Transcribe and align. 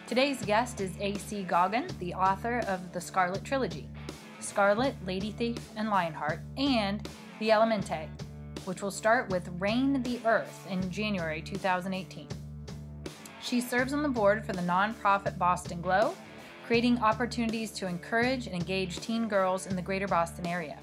Today's 0.06 0.42
guest 0.46 0.80
is 0.80 0.92
A.C. 0.98 1.44
Gaughen, 1.46 1.86
the 1.98 2.14
author 2.14 2.60
of 2.60 2.94
the 2.94 3.00
Scarlet 3.02 3.44
Trilogy 3.44 3.90
Scarlet, 4.48 4.94
Lady 5.06 5.30
Thief, 5.32 5.58
and 5.76 5.90
Lionheart, 5.90 6.40
and 6.56 7.06
The 7.38 7.50
Elementae, 7.50 8.08
which 8.64 8.82
will 8.82 8.90
start 8.90 9.28
with 9.28 9.50
Reign 9.58 10.02
the 10.02 10.18
Earth 10.24 10.66
in 10.70 10.90
January 10.90 11.42
2018. 11.42 12.26
She 13.42 13.60
serves 13.60 13.92
on 13.92 14.02
the 14.02 14.08
board 14.08 14.44
for 14.44 14.54
the 14.54 14.62
nonprofit 14.62 15.38
Boston 15.38 15.82
Glow, 15.82 16.14
creating 16.66 16.98
opportunities 16.98 17.70
to 17.72 17.86
encourage 17.86 18.46
and 18.46 18.54
engage 18.54 19.00
teen 19.00 19.28
girls 19.28 19.66
in 19.66 19.76
the 19.76 19.82
greater 19.82 20.08
Boston 20.08 20.46
area. 20.46 20.78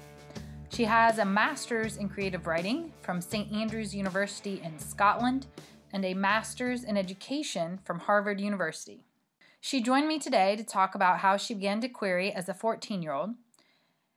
She 0.68 0.84
has 0.84 1.18
a 1.18 1.24
master's 1.24 1.96
in 1.96 2.08
creative 2.08 2.46
writing 2.46 2.92
from 3.02 3.20
St. 3.20 3.52
Andrews 3.52 3.94
University 3.94 4.60
in 4.64 4.78
Scotland 4.78 5.46
and 5.92 6.04
a 6.04 6.14
master's 6.14 6.84
in 6.84 6.96
education 6.96 7.80
from 7.84 7.98
Harvard 7.98 8.40
University. 8.40 9.06
She 9.60 9.80
joined 9.80 10.06
me 10.06 10.18
today 10.18 10.54
to 10.54 10.62
talk 10.62 10.94
about 10.94 11.18
how 11.18 11.36
she 11.36 11.54
began 11.54 11.80
to 11.80 11.88
query 11.88 12.32
as 12.32 12.48
a 12.48 12.54
14 12.54 13.02
year 13.02 13.12
old 13.12 13.34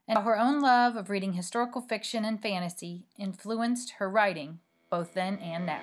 and 0.09 0.19
her 0.19 0.37
own 0.37 0.59
love 0.59 0.95
of 0.95 1.09
reading 1.09 1.33
historical 1.33 1.81
fiction 1.81 2.25
and 2.25 2.41
fantasy 2.41 3.05
influenced 3.17 3.91
her 3.91 4.09
writing 4.09 4.59
both 4.89 5.13
then 5.13 5.37
and 5.37 5.65
now. 5.65 5.81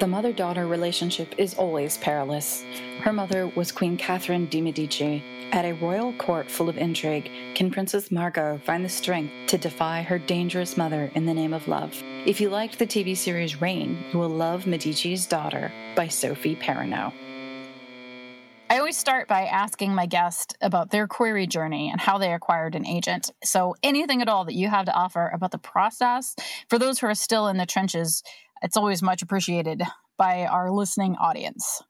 The 0.00 0.06
mother 0.06 0.32
daughter 0.32 0.66
relationship 0.66 1.34
is 1.38 1.54
always 1.54 1.98
perilous. 1.98 2.64
Her 3.02 3.12
mother 3.12 3.46
was 3.48 3.70
Queen 3.70 3.96
Catherine 3.96 4.46
de' 4.46 4.62
Medici. 4.62 5.22
At 5.52 5.64
a 5.64 5.74
royal 5.74 6.12
court 6.14 6.50
full 6.50 6.68
of 6.68 6.78
intrigue, 6.78 7.30
can 7.54 7.70
Princess 7.70 8.10
Margot 8.10 8.60
find 8.64 8.84
the 8.84 8.88
strength 8.88 9.32
to 9.48 9.58
defy 9.58 10.02
her 10.02 10.18
dangerous 10.18 10.76
mother 10.76 11.10
in 11.14 11.26
the 11.26 11.34
name 11.34 11.52
of 11.52 11.68
love? 11.68 11.94
If 12.24 12.40
you 12.40 12.48
liked 12.48 12.78
the 12.78 12.86
TV 12.86 13.16
series 13.16 13.60
Reign, 13.60 14.02
you 14.12 14.18
will 14.18 14.28
love 14.28 14.66
Medici's 14.66 15.26
Daughter 15.26 15.70
by 15.94 16.08
Sophie 16.08 16.56
Perinot. 16.56 17.12
I 18.70 18.78
always 18.78 18.96
start 18.96 19.26
by 19.26 19.46
asking 19.46 19.96
my 19.96 20.06
guest 20.06 20.56
about 20.60 20.92
their 20.92 21.08
query 21.08 21.48
journey 21.48 21.90
and 21.90 22.00
how 22.00 22.18
they 22.18 22.32
acquired 22.32 22.76
an 22.76 22.86
agent. 22.86 23.32
So, 23.42 23.74
anything 23.82 24.22
at 24.22 24.28
all 24.28 24.44
that 24.44 24.54
you 24.54 24.68
have 24.68 24.86
to 24.86 24.94
offer 24.94 25.28
about 25.34 25.50
the 25.50 25.58
process 25.58 26.36
for 26.68 26.78
those 26.78 27.00
who 27.00 27.08
are 27.08 27.16
still 27.16 27.48
in 27.48 27.56
the 27.56 27.66
trenches, 27.66 28.22
it's 28.62 28.76
always 28.76 29.02
much 29.02 29.22
appreciated 29.22 29.82
by 30.16 30.46
our 30.46 30.70
listening 30.70 31.16
audience. 31.16 31.82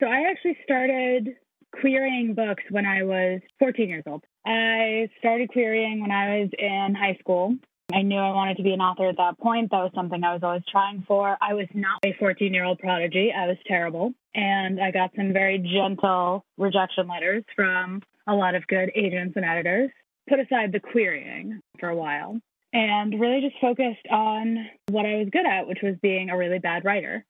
So, 0.00 0.08
I 0.08 0.22
actually 0.30 0.56
started 0.64 1.34
querying 1.78 2.32
books 2.32 2.62
when 2.70 2.86
I 2.86 3.02
was 3.02 3.42
14 3.58 3.90
years 3.90 4.04
old. 4.06 4.24
I 4.46 5.10
started 5.18 5.50
querying 5.50 6.00
when 6.00 6.10
I 6.10 6.38
was 6.38 6.48
in 6.58 6.94
high 6.98 7.18
school. 7.20 7.56
I 7.94 8.02
knew 8.02 8.18
I 8.18 8.30
wanted 8.30 8.56
to 8.58 8.62
be 8.62 8.72
an 8.72 8.80
author 8.80 9.08
at 9.08 9.16
that 9.16 9.38
point. 9.38 9.70
That 9.70 9.82
was 9.82 9.92
something 9.94 10.22
I 10.22 10.32
was 10.32 10.42
always 10.42 10.62
trying 10.70 11.04
for. 11.06 11.36
I 11.40 11.54
was 11.54 11.66
not 11.74 12.00
a 12.04 12.14
14 12.18 12.52
year 12.52 12.64
old 12.64 12.78
prodigy. 12.78 13.32
I 13.36 13.46
was 13.46 13.56
terrible. 13.66 14.12
And 14.34 14.80
I 14.80 14.90
got 14.90 15.10
some 15.16 15.32
very 15.32 15.58
gentle 15.58 16.44
rejection 16.56 17.06
letters 17.08 17.44
from 17.54 18.02
a 18.26 18.34
lot 18.34 18.54
of 18.54 18.66
good 18.66 18.90
agents 18.94 19.36
and 19.36 19.44
editors. 19.44 19.90
Put 20.28 20.40
aside 20.40 20.72
the 20.72 20.80
querying 20.80 21.60
for 21.78 21.88
a 21.88 21.96
while 21.96 22.40
and 22.72 23.20
really 23.20 23.40
just 23.40 23.60
focused 23.60 24.06
on 24.10 24.68
what 24.88 25.04
I 25.04 25.16
was 25.16 25.28
good 25.30 25.46
at, 25.46 25.66
which 25.66 25.80
was 25.82 25.96
being 26.00 26.30
a 26.30 26.36
really 26.36 26.58
bad 26.58 26.84
writer, 26.84 27.24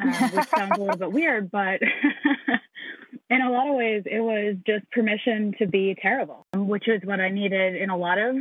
um, 0.00 0.10
which 0.10 0.48
sounds 0.48 0.76
a 0.76 0.80
little 0.80 0.96
bit 0.96 1.12
weird, 1.12 1.50
but 1.50 1.80
in 3.30 3.40
a 3.40 3.50
lot 3.50 3.68
of 3.68 3.74
ways, 3.74 4.04
it 4.06 4.20
was 4.20 4.56
just 4.66 4.88
permission 4.92 5.54
to 5.58 5.66
be 5.66 5.96
terrible, 6.00 6.46
which 6.54 6.88
is 6.88 7.00
what 7.04 7.20
I 7.20 7.30
needed 7.30 7.74
in 7.74 7.90
a 7.90 7.96
lot 7.96 8.18
of 8.18 8.36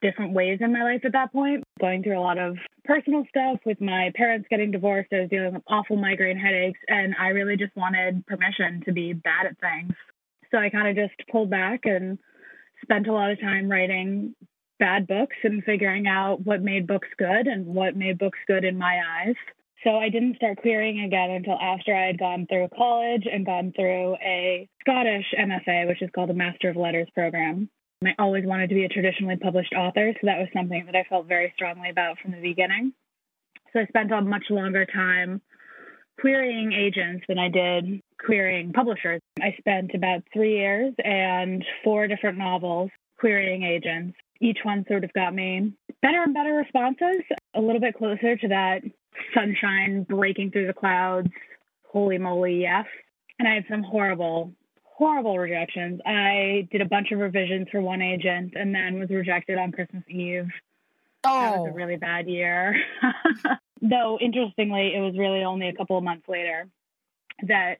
different 0.00 0.32
ways 0.32 0.58
in 0.60 0.72
my 0.72 0.82
life 0.82 1.02
at 1.04 1.12
that 1.12 1.32
point, 1.32 1.64
going 1.80 2.02
through 2.02 2.18
a 2.18 2.20
lot 2.20 2.38
of 2.38 2.56
personal 2.84 3.24
stuff 3.28 3.58
with 3.64 3.80
my 3.80 4.10
parents 4.14 4.46
getting 4.50 4.70
divorced. 4.70 5.12
I 5.12 5.20
was 5.20 5.30
dealing 5.30 5.54
with 5.54 5.62
awful 5.68 5.96
migraine 5.96 6.38
headaches, 6.38 6.80
and 6.88 7.14
I 7.18 7.28
really 7.28 7.56
just 7.56 7.76
wanted 7.76 8.26
permission 8.26 8.82
to 8.86 8.92
be 8.92 9.12
bad 9.12 9.46
at 9.46 9.58
things. 9.60 9.92
So 10.50 10.58
I 10.58 10.70
kind 10.70 10.88
of 10.88 10.96
just 10.96 11.28
pulled 11.30 11.50
back 11.50 11.80
and 11.84 12.18
spent 12.82 13.06
a 13.06 13.12
lot 13.12 13.30
of 13.30 13.40
time 13.40 13.68
writing 13.68 14.34
bad 14.78 15.06
books 15.06 15.36
and 15.42 15.62
figuring 15.64 16.06
out 16.06 16.40
what 16.44 16.62
made 16.62 16.86
books 16.86 17.08
good 17.18 17.46
and 17.46 17.66
what 17.66 17.96
made 17.96 18.18
books 18.18 18.38
good 18.46 18.64
in 18.64 18.78
my 18.78 19.00
eyes. 19.20 19.34
So 19.84 19.90
I 19.90 20.08
didn't 20.08 20.36
start 20.36 20.58
querying 20.58 21.04
again 21.04 21.30
until 21.30 21.58
after 21.60 21.94
I 21.94 22.06
had 22.06 22.18
gone 22.18 22.46
through 22.48 22.68
college 22.76 23.26
and 23.30 23.46
gone 23.46 23.72
through 23.76 24.16
a 24.16 24.68
Scottish 24.80 25.26
MFA, 25.38 25.86
which 25.86 26.02
is 26.02 26.10
called 26.14 26.30
a 26.30 26.34
Master 26.34 26.68
of 26.68 26.76
Letters 26.76 27.08
program. 27.14 27.68
I 28.04 28.14
always 28.18 28.44
wanted 28.46 28.68
to 28.68 28.74
be 28.74 28.84
a 28.84 28.88
traditionally 28.88 29.36
published 29.36 29.74
author, 29.74 30.12
so 30.12 30.26
that 30.26 30.38
was 30.38 30.48
something 30.52 30.86
that 30.86 30.94
I 30.94 31.04
felt 31.08 31.26
very 31.26 31.52
strongly 31.56 31.90
about 31.90 32.18
from 32.20 32.30
the 32.30 32.40
beginning. 32.40 32.92
So 33.72 33.80
I 33.80 33.86
spent 33.86 34.12
a 34.12 34.20
much 34.22 34.44
longer 34.50 34.86
time 34.86 35.42
querying 36.20 36.72
agents 36.72 37.24
than 37.28 37.38
I 37.38 37.48
did 37.48 38.00
querying 38.24 38.72
publishers. 38.72 39.20
I 39.40 39.54
spent 39.58 39.92
about 39.94 40.22
three 40.32 40.58
years 40.58 40.94
and 41.04 41.64
four 41.84 42.06
different 42.06 42.38
novels 42.38 42.90
querying 43.18 43.64
agents. 43.64 44.16
Each 44.40 44.58
one 44.62 44.84
sort 44.88 45.04
of 45.04 45.12
got 45.12 45.34
me 45.34 45.72
better 46.00 46.22
and 46.22 46.34
better 46.34 46.54
responses, 46.54 47.24
a 47.54 47.60
little 47.60 47.80
bit 47.80 47.96
closer 47.96 48.36
to 48.36 48.48
that 48.48 48.82
sunshine 49.34 50.04
breaking 50.08 50.52
through 50.52 50.68
the 50.68 50.72
clouds, 50.72 51.28
holy 51.90 52.18
moly, 52.18 52.60
yes. 52.60 52.86
And 53.40 53.48
I 53.48 53.54
had 53.54 53.64
some 53.68 53.82
horrible, 53.82 54.52
horrible 54.98 55.38
rejections. 55.38 56.00
I 56.04 56.66
did 56.72 56.80
a 56.80 56.84
bunch 56.84 57.12
of 57.12 57.20
revisions 57.20 57.68
for 57.70 57.80
one 57.80 58.02
agent 58.02 58.54
and 58.56 58.74
then 58.74 58.98
was 58.98 59.10
rejected 59.10 59.56
on 59.56 59.70
Christmas 59.70 60.02
Eve. 60.08 60.48
Oh. 61.24 61.40
That 61.40 61.58
was 61.58 61.68
a 61.68 61.70
oh. 61.70 61.74
really 61.74 61.96
bad 61.96 62.26
year. 62.26 62.76
Though, 63.80 64.18
interestingly, 64.20 64.92
it 64.96 65.00
was 65.00 65.16
really 65.16 65.44
only 65.44 65.68
a 65.68 65.72
couple 65.72 65.96
of 65.96 66.02
months 66.02 66.28
later 66.28 66.66
that 67.46 67.76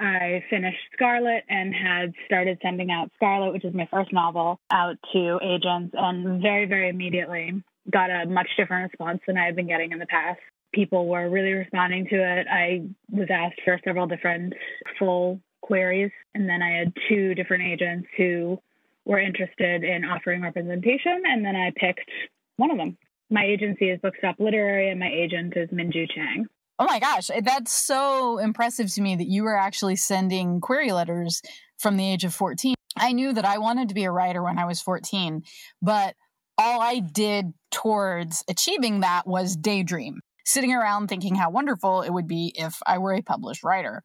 I 0.00 0.42
finished 0.50 0.80
Scarlet 0.94 1.44
and 1.48 1.72
had 1.72 2.12
started 2.26 2.58
sending 2.60 2.90
out 2.90 3.12
Scarlet, 3.14 3.52
which 3.52 3.64
is 3.64 3.72
my 3.72 3.86
first 3.88 4.12
novel, 4.12 4.58
out 4.72 4.96
to 5.12 5.38
agents, 5.40 5.94
and 5.96 6.42
very, 6.42 6.66
very 6.66 6.88
immediately 6.88 7.62
got 7.88 8.10
a 8.10 8.26
much 8.26 8.48
different 8.56 8.90
response 8.90 9.20
than 9.28 9.38
I 9.38 9.46
had 9.46 9.54
been 9.54 9.68
getting 9.68 9.92
in 9.92 10.00
the 10.00 10.06
past. 10.06 10.40
People 10.74 11.06
were 11.06 11.30
really 11.30 11.52
responding 11.52 12.08
to 12.08 12.16
it. 12.16 12.46
I 12.50 12.82
was 13.10 13.28
asked 13.30 13.60
for 13.64 13.80
several 13.84 14.08
different 14.08 14.54
full 14.98 15.40
queries. 15.62 16.10
And 16.34 16.48
then 16.48 16.62
I 16.62 16.78
had 16.78 16.92
two 17.08 17.34
different 17.34 17.64
agents 17.64 18.08
who 18.16 18.58
were 19.04 19.18
interested 19.18 19.84
in 19.84 20.04
offering 20.04 20.42
representation. 20.42 21.22
And 21.24 21.44
then 21.44 21.56
I 21.56 21.72
picked 21.74 22.08
one 22.56 22.70
of 22.70 22.76
them. 22.76 22.96
My 23.30 23.44
agency 23.44 23.90
is 23.90 24.00
Bookstop 24.00 24.36
Literary, 24.38 24.90
and 24.90 24.98
my 24.98 25.10
agent 25.10 25.54
is 25.56 25.68
Minju 25.68 26.10
Chang. 26.14 26.46
Oh 26.78 26.86
my 26.86 27.00
gosh, 27.00 27.30
that's 27.42 27.72
so 27.72 28.38
impressive 28.38 28.92
to 28.94 29.02
me 29.02 29.16
that 29.16 29.26
you 29.26 29.42
were 29.42 29.56
actually 29.56 29.96
sending 29.96 30.60
query 30.60 30.92
letters 30.92 31.42
from 31.78 31.96
the 31.96 32.10
age 32.10 32.24
of 32.24 32.32
14. 32.32 32.74
I 32.96 33.12
knew 33.12 33.32
that 33.32 33.44
I 33.44 33.58
wanted 33.58 33.88
to 33.88 33.94
be 33.94 34.04
a 34.04 34.10
writer 34.10 34.42
when 34.42 34.58
I 34.58 34.64
was 34.64 34.80
14, 34.80 35.42
but 35.82 36.14
all 36.56 36.80
I 36.80 37.00
did 37.00 37.52
towards 37.70 38.44
achieving 38.48 39.00
that 39.00 39.26
was 39.26 39.56
daydream, 39.56 40.20
sitting 40.44 40.72
around 40.72 41.08
thinking 41.08 41.34
how 41.34 41.50
wonderful 41.50 42.02
it 42.02 42.12
would 42.12 42.28
be 42.28 42.52
if 42.56 42.80
I 42.86 42.98
were 42.98 43.12
a 43.12 43.22
published 43.22 43.64
writer. 43.64 44.02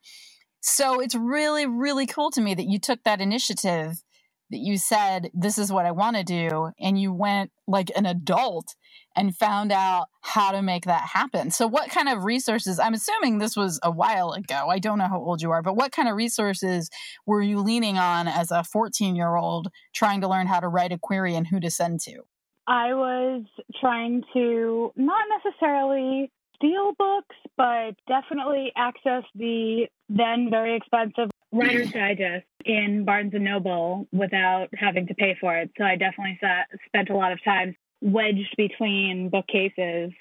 So 0.65 1.01
it's 1.01 1.13
really, 1.13 1.65
really 1.65 2.05
cool 2.05 2.31
to 2.31 2.41
me 2.41 2.53
that 2.53 2.69
you 2.69 2.79
took 2.79 3.03
that 3.03 3.19
initiative, 3.19 4.01
that 4.49 4.59
you 4.59 4.77
said, 4.77 5.29
this 5.33 5.57
is 5.57 5.73
what 5.73 5.85
I 5.85 5.91
want 5.91 6.15
to 6.15 6.23
do. 6.23 6.71
And 6.79 6.97
you 6.97 7.11
went 7.11 7.51
like 7.67 7.91
an 7.97 8.05
adult 8.05 8.73
and 9.13 9.35
found 9.35 9.73
out 9.73 10.07
how 10.21 10.53
to 10.53 10.61
make 10.61 10.85
that 10.85 11.01
happen. 11.01 11.51
So, 11.51 11.67
what 11.67 11.89
kind 11.89 12.07
of 12.07 12.23
resources? 12.23 12.79
I'm 12.79 12.93
assuming 12.93 13.39
this 13.39 13.57
was 13.57 13.77
a 13.83 13.91
while 13.91 14.31
ago. 14.31 14.69
I 14.69 14.79
don't 14.79 14.99
know 14.99 15.09
how 15.09 15.19
old 15.19 15.41
you 15.41 15.51
are, 15.51 15.61
but 15.61 15.75
what 15.75 15.91
kind 15.91 16.07
of 16.07 16.15
resources 16.15 16.89
were 17.25 17.41
you 17.41 17.59
leaning 17.59 17.97
on 17.97 18.29
as 18.29 18.49
a 18.49 18.63
14 18.63 19.17
year 19.17 19.35
old 19.35 19.67
trying 19.93 20.21
to 20.21 20.29
learn 20.29 20.47
how 20.47 20.61
to 20.61 20.69
write 20.69 20.93
a 20.93 20.97
query 20.97 21.35
and 21.35 21.45
who 21.45 21.59
to 21.59 21.69
send 21.69 21.99
to? 22.05 22.21
I 22.67 22.93
was 22.93 23.43
trying 23.81 24.23
to 24.33 24.93
not 24.95 25.25
necessarily 25.43 26.31
steal 26.63 26.93
books, 26.97 27.35
but 27.57 27.95
definitely 28.07 28.71
access 28.75 29.23
the 29.35 29.87
then 30.09 30.49
very 30.49 30.75
expensive 30.75 31.29
Writer's 31.51 31.91
Digest 31.91 32.45
in 32.65 33.05
Barnes 33.05 33.33
and 33.33 33.43
Noble 33.43 34.07
without 34.11 34.69
having 34.75 35.07
to 35.07 35.13
pay 35.13 35.37
for 35.39 35.55
it. 35.55 35.69
So 35.77 35.83
I 35.83 35.95
definitely 35.95 36.39
sat, 36.41 36.67
spent 36.87 37.09
a 37.09 37.15
lot 37.15 37.31
of 37.31 37.43
time 37.43 37.75
wedged 38.01 38.55
between 38.57 39.29
bookcases 39.29 40.11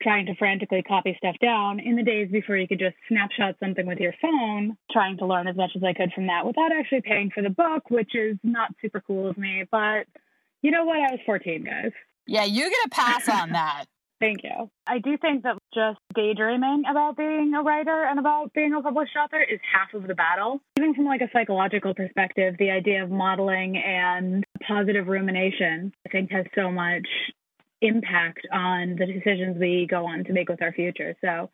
trying 0.00 0.26
to 0.26 0.34
frantically 0.36 0.82
copy 0.82 1.16
stuff 1.18 1.34
down 1.40 1.80
in 1.80 1.96
the 1.96 2.04
days 2.04 2.30
before 2.30 2.56
you 2.56 2.68
could 2.68 2.78
just 2.78 2.94
snapshot 3.08 3.56
something 3.58 3.84
with 3.84 3.98
your 3.98 4.14
phone, 4.22 4.76
trying 4.92 5.18
to 5.18 5.26
learn 5.26 5.48
as 5.48 5.56
much 5.56 5.72
as 5.74 5.82
I 5.82 5.92
could 5.92 6.12
from 6.12 6.28
that 6.28 6.46
without 6.46 6.70
actually 6.70 7.00
paying 7.00 7.30
for 7.34 7.42
the 7.42 7.50
book, 7.50 7.90
which 7.90 8.14
is 8.14 8.36
not 8.44 8.72
super 8.80 9.00
cool 9.00 9.28
of 9.28 9.36
me. 9.36 9.64
But 9.68 10.06
you 10.62 10.70
know 10.70 10.84
what? 10.84 10.98
I 10.98 11.10
was 11.10 11.20
14, 11.26 11.64
guys. 11.64 11.90
Yeah, 12.28 12.44
you 12.44 12.70
get 12.70 12.86
a 12.86 12.90
pass 12.90 13.28
on 13.28 13.50
that. 13.52 13.86
Thank 14.20 14.42
you. 14.44 14.70
I 14.86 14.98
do 14.98 15.16
think 15.16 15.42
that 15.42 15.57
just 15.74 15.98
daydreaming 16.14 16.82
about 16.90 17.16
being 17.16 17.52
a 17.54 17.62
writer 17.62 18.04
and 18.04 18.18
about 18.18 18.52
being 18.54 18.74
a 18.74 18.82
published 18.82 19.16
author 19.16 19.40
is 19.40 19.60
half 19.72 19.94
of 19.94 20.08
the 20.08 20.14
battle. 20.14 20.60
Even 20.78 20.94
from 20.94 21.04
like 21.04 21.20
a 21.20 21.28
psychological 21.32 21.94
perspective, 21.94 22.54
the 22.58 22.70
idea 22.70 23.02
of 23.02 23.10
modeling 23.10 23.76
and 23.76 24.44
positive 24.66 25.06
rumination, 25.06 25.92
I 26.06 26.10
think 26.10 26.30
has 26.32 26.46
so 26.54 26.70
much 26.70 27.06
impact 27.80 28.46
on 28.52 28.96
the 28.98 29.06
decisions 29.06 29.56
we 29.58 29.86
go 29.88 30.06
on 30.06 30.24
to 30.24 30.32
make 30.32 30.48
with 30.48 30.62
our 30.62 30.72
future. 30.72 31.14
So 31.20 31.50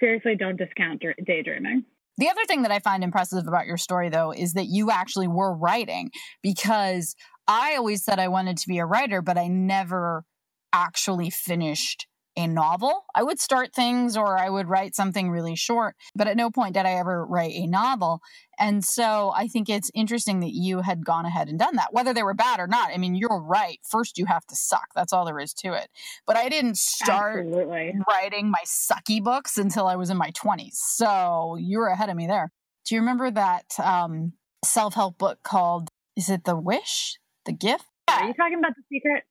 seriously, 0.00 0.34
don't 0.36 0.56
discount 0.56 1.02
daydreaming. 1.26 1.84
The 2.16 2.28
other 2.28 2.44
thing 2.46 2.62
that 2.62 2.72
I 2.72 2.80
find 2.80 3.04
impressive 3.04 3.46
about 3.46 3.66
your 3.66 3.76
story, 3.76 4.08
though, 4.08 4.32
is 4.32 4.54
that 4.54 4.66
you 4.66 4.90
actually 4.90 5.28
were 5.28 5.54
writing 5.54 6.10
because 6.42 7.14
I 7.46 7.76
always 7.76 8.04
said 8.04 8.18
I 8.18 8.26
wanted 8.26 8.56
to 8.58 8.68
be 8.68 8.78
a 8.78 8.86
writer, 8.86 9.22
but 9.22 9.38
I 9.38 9.46
never 9.46 10.24
actually 10.72 11.30
finished 11.30 12.07
a 12.38 12.46
novel. 12.46 13.04
I 13.16 13.24
would 13.24 13.40
start 13.40 13.74
things 13.74 14.16
or 14.16 14.38
I 14.38 14.48
would 14.48 14.68
write 14.68 14.94
something 14.94 15.28
really 15.28 15.56
short, 15.56 15.96
but 16.14 16.28
at 16.28 16.36
no 16.36 16.50
point 16.50 16.74
did 16.74 16.86
I 16.86 16.92
ever 16.92 17.26
write 17.26 17.52
a 17.52 17.66
novel. 17.66 18.20
And 18.60 18.84
so 18.84 19.32
I 19.34 19.48
think 19.48 19.68
it's 19.68 19.90
interesting 19.92 20.38
that 20.40 20.52
you 20.52 20.80
had 20.80 21.04
gone 21.04 21.26
ahead 21.26 21.48
and 21.48 21.58
done 21.58 21.74
that, 21.76 21.92
whether 21.92 22.14
they 22.14 22.22
were 22.22 22.34
bad 22.34 22.60
or 22.60 22.68
not. 22.68 22.90
I 22.94 22.96
mean, 22.96 23.16
you're 23.16 23.42
right. 23.42 23.80
First, 23.88 24.18
you 24.18 24.26
have 24.26 24.46
to 24.46 24.54
suck. 24.54 24.86
That's 24.94 25.12
all 25.12 25.24
there 25.24 25.40
is 25.40 25.52
to 25.54 25.72
it. 25.72 25.88
But 26.26 26.36
I 26.36 26.48
didn't 26.48 26.78
start 26.78 27.46
Absolutely. 27.46 27.94
writing 28.08 28.50
my 28.50 28.62
sucky 28.64 29.22
books 29.22 29.58
until 29.58 29.88
I 29.88 29.96
was 29.96 30.08
in 30.08 30.16
my 30.16 30.30
20s. 30.30 30.74
So 30.74 31.56
you 31.58 31.78
were 31.78 31.88
ahead 31.88 32.08
of 32.08 32.16
me 32.16 32.28
there. 32.28 32.52
Do 32.86 32.94
you 32.94 33.00
remember 33.00 33.32
that 33.32 33.66
um, 33.82 34.34
self 34.64 34.94
help 34.94 35.18
book 35.18 35.40
called, 35.42 35.88
is 36.16 36.30
it 36.30 36.44
The 36.44 36.56
Wish? 36.56 37.18
The 37.46 37.52
Gift? 37.52 37.84
Are 38.08 38.26
you 38.26 38.34
talking 38.34 38.58
about 38.58 38.72
The 38.76 38.82
Secret? 38.96 39.24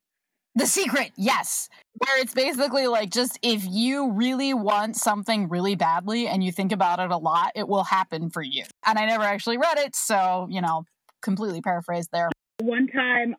The 0.58 0.66
Secret, 0.66 1.12
yes. 1.16 1.70
Where 2.00 2.20
it's 2.20 2.34
basically 2.34 2.88
like 2.88 3.12
just 3.12 3.38
if 3.44 3.64
you 3.64 4.12
really 4.12 4.56
want 4.56 4.96
something 4.96 5.50
really 5.50 5.76
badly 5.76 6.28
and 6.28 6.44
you 6.44 6.52
think 6.52 6.72
about 6.72 7.00
it 7.00 7.12
a 7.12 7.18
lot, 7.18 7.52
it 7.54 7.68
will 7.68 7.84
happen 7.84 8.32
for 8.32 8.42
you. 8.42 8.64
And 8.84 8.98
I 8.98 9.06
never 9.06 9.24
actually 9.24 9.60
read 9.60 9.78
it, 9.78 9.96
so, 9.96 10.48
you 10.50 10.62
know, 10.62 10.86
completely 11.22 11.62
paraphrased 11.62 12.10
there. 12.12 12.32
One 12.60 12.88
time 12.88 13.36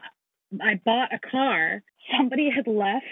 I 0.62 0.80
bought 0.84 1.12
a 1.12 1.18
car, 1.18 1.82
somebody 2.16 2.50
had 2.54 2.68
left 2.68 3.04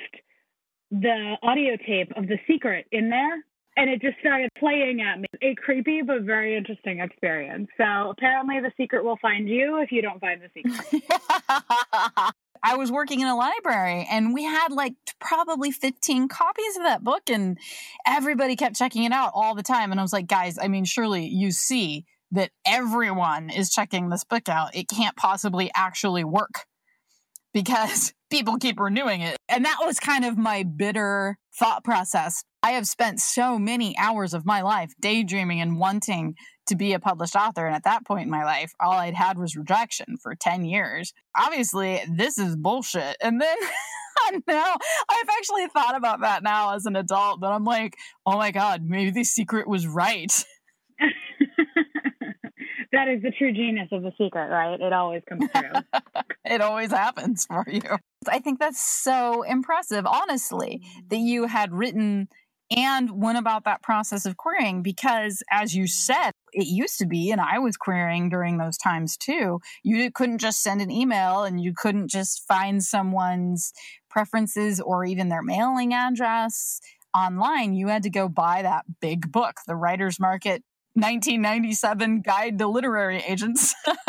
the 0.93 1.35
audio 1.43 1.77
tape 1.77 2.13
of 2.17 2.29
The 2.29 2.39
Secret 2.47 2.87
in 2.93 3.11
there 3.11 3.43
and 3.77 3.91
it 3.91 4.01
just 4.01 4.19
started 4.21 4.51
playing 4.57 5.03
at 5.03 5.21
me. 5.21 5.27
A 5.43 5.55
creepy 5.57 6.03
but 6.03 6.23
very 6.23 6.57
interesting 6.57 7.01
experience. 7.01 7.69
So 7.77 8.11
apparently, 8.11 8.61
the 8.61 8.73
secret 8.77 9.05
will 9.05 9.19
find 9.21 9.49
you 9.49 9.83
if 9.83 9.93
you 9.93 10.01
don't 10.01 10.21
find 10.21 10.41
the 10.41 10.49
secret. 10.55 11.03
I 12.63 12.77
was 12.77 12.91
working 12.93 13.21
in 13.21 13.27
a 13.27 13.37
library 13.37 14.07
and 14.11 14.35
we 14.35 14.45
had 14.45 14.73
like 14.73 14.95
probably 15.21 15.71
15 15.71 16.29
copies 16.29 16.77
of 16.77 16.83
that 16.83 17.05
book 17.05 17.31
and 17.31 17.59
everybody 18.07 18.57
kept 18.57 18.77
checking 18.77 19.05
it 19.05 19.13
out 19.13 19.33
all 19.35 19.55
the 19.55 19.63
time. 19.63 19.91
And 19.91 20.01
I 20.01 20.03
was 20.03 20.13
like, 20.13 20.27
guys, 20.27 20.59
I 20.61 20.69
mean, 20.69 20.85
surely 20.85 21.27
you 21.27 21.51
see 21.51 22.05
that 22.33 22.51
everyone 22.67 23.51
is 23.51 23.71
checking 23.71 24.09
this 24.09 24.25
book 24.25 24.49
out. 24.49 24.75
It 24.75 24.89
can't 24.89 25.17
possibly 25.17 25.71
actually 25.75 26.25
work 26.25 26.67
because 27.53 28.13
people 28.31 28.59
keep 28.59 28.81
renewing 28.81 29.21
it. 29.23 29.37
And 29.49 29.65
that 29.65 29.79
was 29.81 30.01
kind 30.01 30.25
of 30.25 30.37
my 30.37 30.63
bitter 30.63 31.39
thought 31.59 31.85
process. 31.85 32.45
I 32.63 32.73
have 32.73 32.87
spent 32.87 33.21
so 33.21 33.59
many 33.59 33.97
hours 33.97 34.35
of 34.35 34.45
my 34.45 34.63
life 34.63 34.93
daydreaming 35.01 35.61
and 35.61 35.79
wanting 35.79 36.35
to 36.67 36.77
be 36.77 36.93
a 36.93 37.01
published 37.01 37.37
author. 37.37 37.67
And 37.67 37.75
at 37.75 37.85
that 37.85 38.05
point 38.05 38.25
in 38.25 38.31
my 38.31 38.45
life, 38.45 38.73
all 38.81 38.93
I'd 38.93 39.15
had 39.15 39.39
was 39.39 39.57
rejection 39.57 40.17
for 40.17 40.35
10 40.35 40.65
years. 40.65 41.13
Obviously, 41.37 42.01
this 42.11 42.39
is 42.39 42.57
bullshit. 42.57 43.17
And 43.21 43.41
then 43.41 43.57
now 44.47 44.75
I've 45.09 45.29
actually 45.39 45.67
thought 45.69 45.97
about 45.97 46.21
that 46.21 46.43
now 46.43 46.75
as 46.75 46.87
an 46.87 46.97
adult, 46.97 47.41
but 47.41 47.53
I'm 47.53 47.65
like, 47.65 47.97
oh 48.25 48.37
my 48.37 48.51
God, 48.51 48.83
maybe 48.85 49.11
the 49.11 49.25
secret 49.25 49.69
was 49.69 49.87
right. 49.87 50.33
that 52.93 53.09
is 53.09 53.23
the 53.23 53.31
true 53.37 53.53
genius 53.53 53.89
of 53.93 54.03
the 54.03 54.13
secret, 54.19 54.49
right? 54.49 54.81
It 54.81 54.93
always 54.93 55.23
comes 55.29 55.49
true. 55.55 56.01
it 56.45 56.61
always 56.61 56.91
happens 56.91 57.47
for 57.47 57.65
you. 57.67 57.83
I 58.29 58.39
think 58.39 58.59
that's 58.59 58.81
so 58.81 59.43
impressive, 59.43 60.07
honestly, 60.07 60.83
that 61.09 61.19
you 61.19 61.47
had 61.47 61.73
written 61.73 62.29
and 62.71 63.11
went 63.23 63.39
about 63.39 63.65
that 63.65 63.83
process 63.83 64.27
of 64.27 64.37
querying 64.37 64.83
because 64.83 65.43
as 65.51 65.75
you 65.75 65.87
said 65.87 66.33
it 66.53 66.67
used 66.67 66.99
to 66.99 67.07
be 67.07 67.31
and 67.31 67.41
i 67.41 67.59
was 67.59 67.77
querying 67.77 68.29
during 68.29 68.59
those 68.59 68.77
times 68.77 69.17
too 69.17 69.61
you 69.85 70.11
couldn't 70.11 70.39
just 70.39 70.63
send 70.63 70.81
an 70.81 70.91
email 70.91 71.45
and 71.45 71.61
you 71.61 71.73
couldn't 71.77 72.09
just 72.09 72.45
find 72.49 72.83
someone's 72.83 73.73
preferences 74.11 74.81
or 74.81 75.05
even 75.05 75.29
their 75.29 75.43
mailing 75.43 75.93
address 75.93 76.81
online. 77.17 77.75
You 77.75 77.89
had 77.89 78.03
to 78.05 78.11
go 78.11 78.29
buy 78.29 78.63
that 78.63 78.85
big 79.01 79.33
book 79.33 79.57
the 79.67 79.75
writers 79.75 80.21
market 80.21 80.63
1997 80.97 82.23
guide 82.23 82.59
to 82.59 82.67
literary 82.67 83.19
agents. 83.19 83.75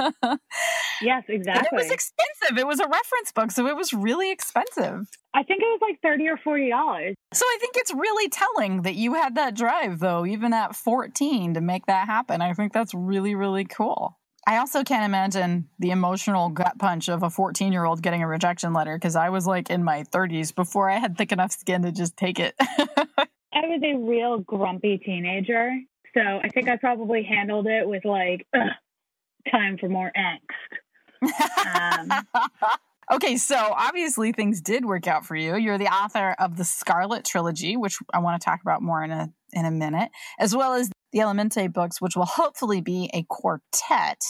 yes, 1.01 1.23
exactly. 1.27 1.51
And 1.51 1.67
it 1.67 1.73
was 1.73 1.91
expensive. 1.91 2.57
It 2.57 2.65
was 2.65 2.79
a 2.79 2.87
reference 2.87 3.31
book, 3.35 3.51
so 3.51 3.67
it 3.67 3.75
was 3.75 3.93
really 3.93 4.31
expensive. 4.31 5.05
I 5.33 5.43
think 5.43 5.61
it 5.61 5.65
was 5.65 5.79
like 5.81 5.99
30 6.01 6.29
or 6.29 6.37
40 6.37 6.69
dollars. 6.69 7.15
So 7.33 7.45
I 7.45 7.57
think 7.59 7.75
it's 7.75 7.93
really 7.93 8.29
telling 8.29 8.83
that 8.83 8.95
you 8.95 9.15
had 9.15 9.35
that 9.35 9.53
drive 9.53 9.99
though, 9.99 10.25
even 10.25 10.53
at 10.53 10.75
14 10.75 11.55
to 11.55 11.61
make 11.61 11.87
that 11.87 12.07
happen. 12.07 12.41
I 12.41 12.53
think 12.53 12.71
that's 12.71 12.93
really 12.93 13.35
really 13.35 13.65
cool. 13.65 14.17
I 14.47 14.59
also 14.59 14.85
can't 14.85 15.03
imagine 15.03 15.67
the 15.77 15.91
emotional 15.91 16.47
gut 16.47 16.79
punch 16.79 17.09
of 17.09 17.21
a 17.21 17.29
14 17.29 17.73
year 17.73 17.83
old 17.83 18.01
getting 18.01 18.23
a 18.23 18.27
rejection 18.27 18.71
letter 18.71 18.95
because 18.95 19.17
I 19.17 19.27
was 19.27 19.45
like 19.45 19.69
in 19.69 19.83
my 19.83 20.03
30s 20.03 20.55
before 20.55 20.89
I 20.89 20.99
had 20.99 21.17
thick 21.17 21.33
enough 21.33 21.51
skin 21.51 21.81
to 21.81 21.91
just 21.91 22.15
take 22.15 22.39
it. 22.39 22.55
I 22.59 23.61
was 23.61 23.81
a 23.83 23.97
real 23.97 24.39
grumpy 24.39 24.99
teenager 24.99 25.71
so 26.13 26.21
I 26.21 26.49
think 26.49 26.69
I 26.69 26.77
probably 26.77 27.23
handled 27.23 27.67
it 27.67 27.87
with 27.87 28.05
like, 28.05 28.47
time 29.51 29.77
for 29.77 29.89
more 29.89 30.11
angst. 30.15 31.31
Um, 31.65 32.11
okay, 33.13 33.37
so 33.37 33.55
obviously 33.55 34.31
things 34.31 34.61
did 34.61 34.85
work 34.85 35.07
out 35.07 35.25
for 35.25 35.35
you. 35.35 35.55
You're 35.55 35.77
the 35.77 35.87
author 35.87 36.35
of 36.39 36.57
the 36.57 36.63
Scarlet 36.63 37.25
Trilogy, 37.25 37.77
which 37.77 37.97
I 38.13 38.19
want 38.19 38.39
to 38.41 38.45
talk 38.45 38.61
about 38.61 38.81
more 38.81 39.03
in 39.03 39.11
a 39.11 39.31
in 39.53 39.65
a 39.65 39.71
minute, 39.71 40.09
as 40.39 40.55
well 40.55 40.73
as 40.73 40.89
the 41.13 41.19
Elementae 41.19 41.71
books, 41.71 42.01
which 42.01 42.15
will 42.17 42.25
hopefully 42.25 42.81
be 42.81 43.09
a 43.13 43.23
quartet, 43.29 44.21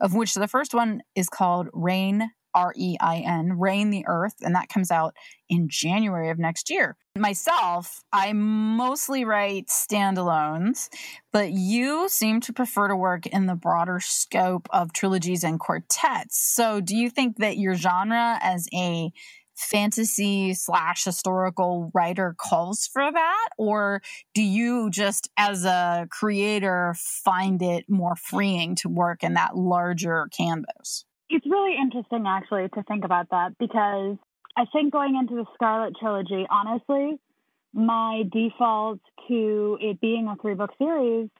of 0.00 0.14
which 0.14 0.34
the 0.34 0.48
first 0.48 0.72
one 0.72 1.02
is 1.14 1.28
called 1.28 1.68
Reign 1.74 2.30
R 2.54 2.72
E 2.76 2.96
I 3.00 3.18
N, 3.18 3.58
Reign 3.58 3.90
the 3.90 4.04
Earth, 4.06 4.36
and 4.42 4.54
that 4.54 4.68
comes 4.68 4.90
out 4.90 5.14
in 5.48 5.68
January 5.68 6.30
of 6.30 6.38
next 6.38 6.70
year. 6.70 6.96
Myself, 7.16 8.02
I 8.12 8.32
mostly 8.32 9.24
write 9.24 9.66
standalones, 9.68 10.88
but 11.32 11.52
you 11.52 12.08
seem 12.08 12.40
to 12.42 12.52
prefer 12.52 12.88
to 12.88 12.96
work 12.96 13.26
in 13.26 13.46
the 13.46 13.54
broader 13.54 14.00
scope 14.00 14.68
of 14.72 14.92
trilogies 14.92 15.44
and 15.44 15.60
quartets. 15.60 16.38
So, 16.38 16.80
do 16.80 16.96
you 16.96 17.10
think 17.10 17.36
that 17.38 17.58
your 17.58 17.74
genre 17.74 18.38
as 18.40 18.68
a 18.74 19.12
fantasy 19.54 20.54
slash 20.54 21.04
historical 21.04 21.90
writer 21.94 22.34
calls 22.38 22.88
for 22.90 23.12
that 23.12 23.48
or 23.58 24.00
do 24.34 24.42
you 24.42 24.90
just 24.90 25.30
as 25.36 25.64
a 25.64 26.06
creator 26.10 26.94
find 26.96 27.60
it 27.62 27.84
more 27.88 28.16
freeing 28.16 28.74
to 28.74 28.88
work 28.88 29.22
in 29.22 29.34
that 29.34 29.56
larger 29.56 30.28
canvas 30.36 31.04
it's 31.32 31.46
really 31.46 31.76
interesting, 31.76 32.24
actually, 32.26 32.68
to 32.74 32.82
think 32.84 33.04
about 33.04 33.30
that 33.30 33.58
because 33.58 34.16
I 34.56 34.64
think 34.72 34.92
going 34.92 35.16
into 35.16 35.34
the 35.34 35.46
Scarlet 35.54 35.94
trilogy, 35.98 36.46
honestly, 36.50 37.18
my 37.72 38.24
default 38.30 39.00
to 39.28 39.78
it 39.80 40.00
being 40.00 40.28
a 40.28 40.36
three 40.40 40.54
book 40.54 40.70
series 40.78 41.30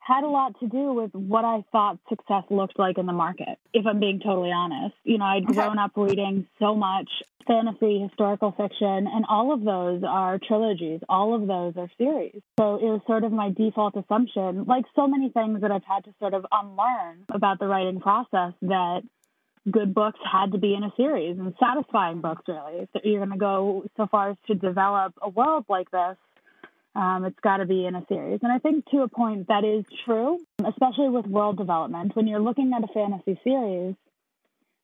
had 0.00 0.24
a 0.24 0.28
lot 0.28 0.58
to 0.58 0.66
do 0.66 0.92
with 0.94 1.12
what 1.12 1.44
I 1.44 1.62
thought 1.70 1.98
success 2.08 2.44
looked 2.50 2.78
like 2.78 2.96
in 2.96 3.04
the 3.04 3.12
market, 3.12 3.58
if 3.74 3.86
I'm 3.86 4.00
being 4.00 4.20
totally 4.20 4.50
honest. 4.50 4.94
You 5.04 5.18
know, 5.18 5.26
I'd 5.26 5.44
grown 5.44 5.78
up 5.78 5.92
reading 5.96 6.46
so 6.58 6.74
much 6.74 7.10
fantasy, 7.46 8.00
historical 8.00 8.52
fiction, 8.52 9.06
and 9.06 9.24
all 9.28 9.52
of 9.52 9.62
those 9.64 10.02
are 10.08 10.38
trilogies. 10.38 11.00
All 11.08 11.34
of 11.34 11.46
those 11.46 11.74
are 11.76 11.90
series. 11.98 12.40
So 12.58 12.76
it 12.76 12.84
was 12.84 13.02
sort 13.06 13.24
of 13.24 13.32
my 13.32 13.50
default 13.50 13.96
assumption, 13.96 14.64
like 14.64 14.84
so 14.96 15.06
many 15.06 15.28
things 15.28 15.60
that 15.60 15.70
I've 15.70 15.84
had 15.84 16.04
to 16.04 16.14
sort 16.18 16.34
of 16.34 16.46
unlearn 16.50 17.24
about 17.28 17.58
the 17.58 17.66
writing 17.66 18.00
process, 18.00 18.54
that 18.62 19.02
good 19.70 19.94
books 19.94 20.18
had 20.30 20.52
to 20.52 20.58
be 20.58 20.74
in 20.74 20.82
a 20.82 20.92
series 20.96 21.38
and 21.38 21.54
satisfying 21.58 22.20
books 22.20 22.42
really. 22.48 22.88
If 22.94 23.04
you're 23.04 23.24
going 23.24 23.30
to 23.30 23.38
go 23.38 23.84
so 23.96 24.06
far 24.06 24.30
as 24.30 24.36
to 24.46 24.54
develop 24.54 25.14
a 25.22 25.28
world 25.28 25.64
like 25.68 25.90
this 25.90 26.16
um, 26.94 27.24
it's 27.24 27.38
got 27.40 27.58
to 27.58 27.66
be 27.66 27.86
in 27.86 27.94
a 27.94 28.04
series. 28.08 28.40
And 28.42 28.50
i 28.50 28.58
think 28.58 28.86
to 28.90 29.02
a 29.02 29.08
point 29.08 29.48
that 29.48 29.64
is 29.64 29.84
true 30.04 30.38
especially 30.66 31.08
with 31.08 31.26
world 31.26 31.56
development. 31.56 32.16
When 32.16 32.26
you're 32.26 32.40
looking 32.40 32.72
at 32.76 32.84
a 32.84 32.92
fantasy 32.92 33.40
series 33.44 33.94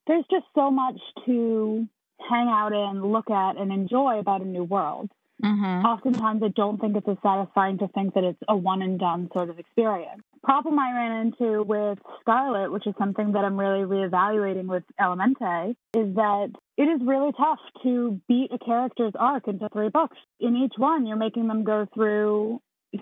there's 0.07 0.25
just 0.31 0.47
so 0.55 0.71
much 0.71 1.01
to 1.27 1.89
hang 2.29 2.49
out 2.49 2.73
in 2.73 3.03
look 3.03 3.31
at 3.31 3.57
and 3.57 3.73
enjoy 3.73 4.19
about 4.19 4.43
a 4.43 4.45
new 4.45 4.65
world 4.65 5.11
mm-hmm. 5.43 5.87
oftentimes 5.87 6.43
I 6.43 6.49
don't 6.49 6.81
think 6.81 6.97
it's 6.97 7.09
as 7.09 7.17
satisfying 7.23 7.79
to 7.79 7.89
think 7.89 8.15
that 8.15 8.25
it's 8.25 8.39
a 8.49 8.57
one 8.57 8.83
and 8.83 8.99
done 8.99 9.29
sort 9.33 9.51
of 9.51 9.59
experience. 9.59 10.23
Problem 10.43 10.79
I 10.79 10.93
ran 10.93 11.27
into 11.27 11.63
with 11.63 11.99
Scarlet, 12.21 12.71
which 12.71 12.87
is 12.87 12.95
something 12.99 13.33
that 13.33 13.45
I'm 13.45 13.59
really 13.59 13.85
reevaluating 13.85 14.67
with 14.67 14.85
Elementae, 15.01 15.71
is 15.95 16.15
that 16.17 16.51
it 16.77 16.83
is 16.83 17.01
really 17.05 17.33
tough 17.33 17.61
to 17.83 18.21
beat 18.29 18.51
a 18.53 18.59
character's 18.59 19.15
arc 19.19 19.49
into 19.49 19.69
three 19.71 19.89
books. 19.89 20.19
In 20.41 20.57
each 20.57 20.75
one, 20.77 21.07
you're 21.07 21.17
making 21.17 21.49
them 21.49 21.65
go 21.65 21.87
through 21.95 22.61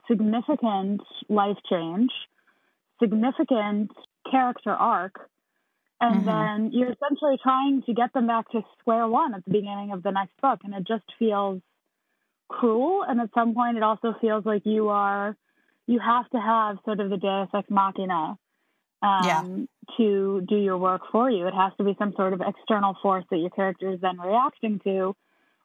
significant 0.09 1.01
life 1.29 1.59
change, 1.69 2.11
significant 3.01 3.91
character 4.31 4.71
arc, 4.71 5.29
and 6.01 6.25
mm-hmm. 6.25 6.27
then 6.27 6.71
you're 6.73 6.93
essentially 6.93 7.37
trying 7.43 7.83
to 7.87 7.95
get 7.95 8.13
them 8.13 8.27
back 8.27 8.51
to 8.51 8.63
square 8.81 9.07
one 9.07 9.35
at 9.35 9.45
the 9.45 9.51
beginning 9.51 9.93
of 9.93 10.03
the 10.03 10.11
next 10.11 10.33
book. 10.41 10.61
And 10.65 10.75
it 10.75 10.87
just 10.87 11.05
feels 11.19 11.61
cruel. 12.49 13.05
And 13.07 13.21
at 13.21 13.31
some 13.35 13.55
point, 13.55 13.77
it 13.77 13.83
also 13.83 14.15
feels 14.21 14.45
like 14.45 14.63
you 14.65 14.89
are, 14.89 15.37
you 15.87 15.99
have 15.99 16.29
to 16.31 16.39
have 16.39 16.79
sort 16.85 17.01
of 17.01 17.11
the 17.11 17.17
deus 17.17 17.49
ex 17.55 17.69
machina 17.71 18.39
um, 19.03 19.25
yeah. 19.25 19.43
to 19.97 20.45
do 20.49 20.57
your 20.57 20.79
work 20.79 21.03
for 21.11 21.31
you. 21.31 21.47
It 21.47 21.55
has 21.55 21.73
to 21.79 21.85
be 21.85 21.97
some 21.99 22.13
sort 22.17 22.33
of 22.33 22.41
external 22.41 22.97
force 23.03 23.25
that 23.31 23.39
your 23.39 23.51
character 23.51 23.93
is 23.93 24.01
then 24.01 24.19
reacting 24.19 24.81
to 24.85 25.17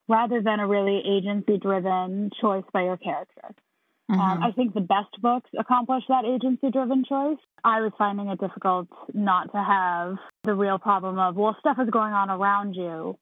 rather 0.07 0.41
than 0.41 0.59
a 0.59 0.67
really 0.67 1.01
agency 1.05 1.57
driven 1.57 2.31
choice 2.41 2.63
by 2.73 2.83
your 2.83 2.97
character. 2.97 3.53
Um, 4.09 4.17
mm-hmm. 4.17 4.21
Um, 4.21 4.43
I 4.43 4.51
think 4.51 4.73
the 4.73 4.81
best 4.81 5.21
books 5.21 5.49
accomplish 5.57 6.03
that 6.07 6.23
agency 6.25 6.71
driven 6.71 7.03
choice. 7.03 7.37
I 7.63 7.81
was 7.81 7.91
finding 7.97 8.29
it 8.29 8.39
difficult 8.39 8.87
not 9.13 9.51
to 9.51 9.57
have 9.57 10.15
the 10.43 10.55
real 10.55 10.79
problem 10.79 11.19
of, 11.19 11.35
well, 11.35 11.57
stuff 11.59 11.77
is 11.81 11.89
going 11.89 12.13
on 12.13 12.29
around 12.29 12.73
you. 12.73 13.17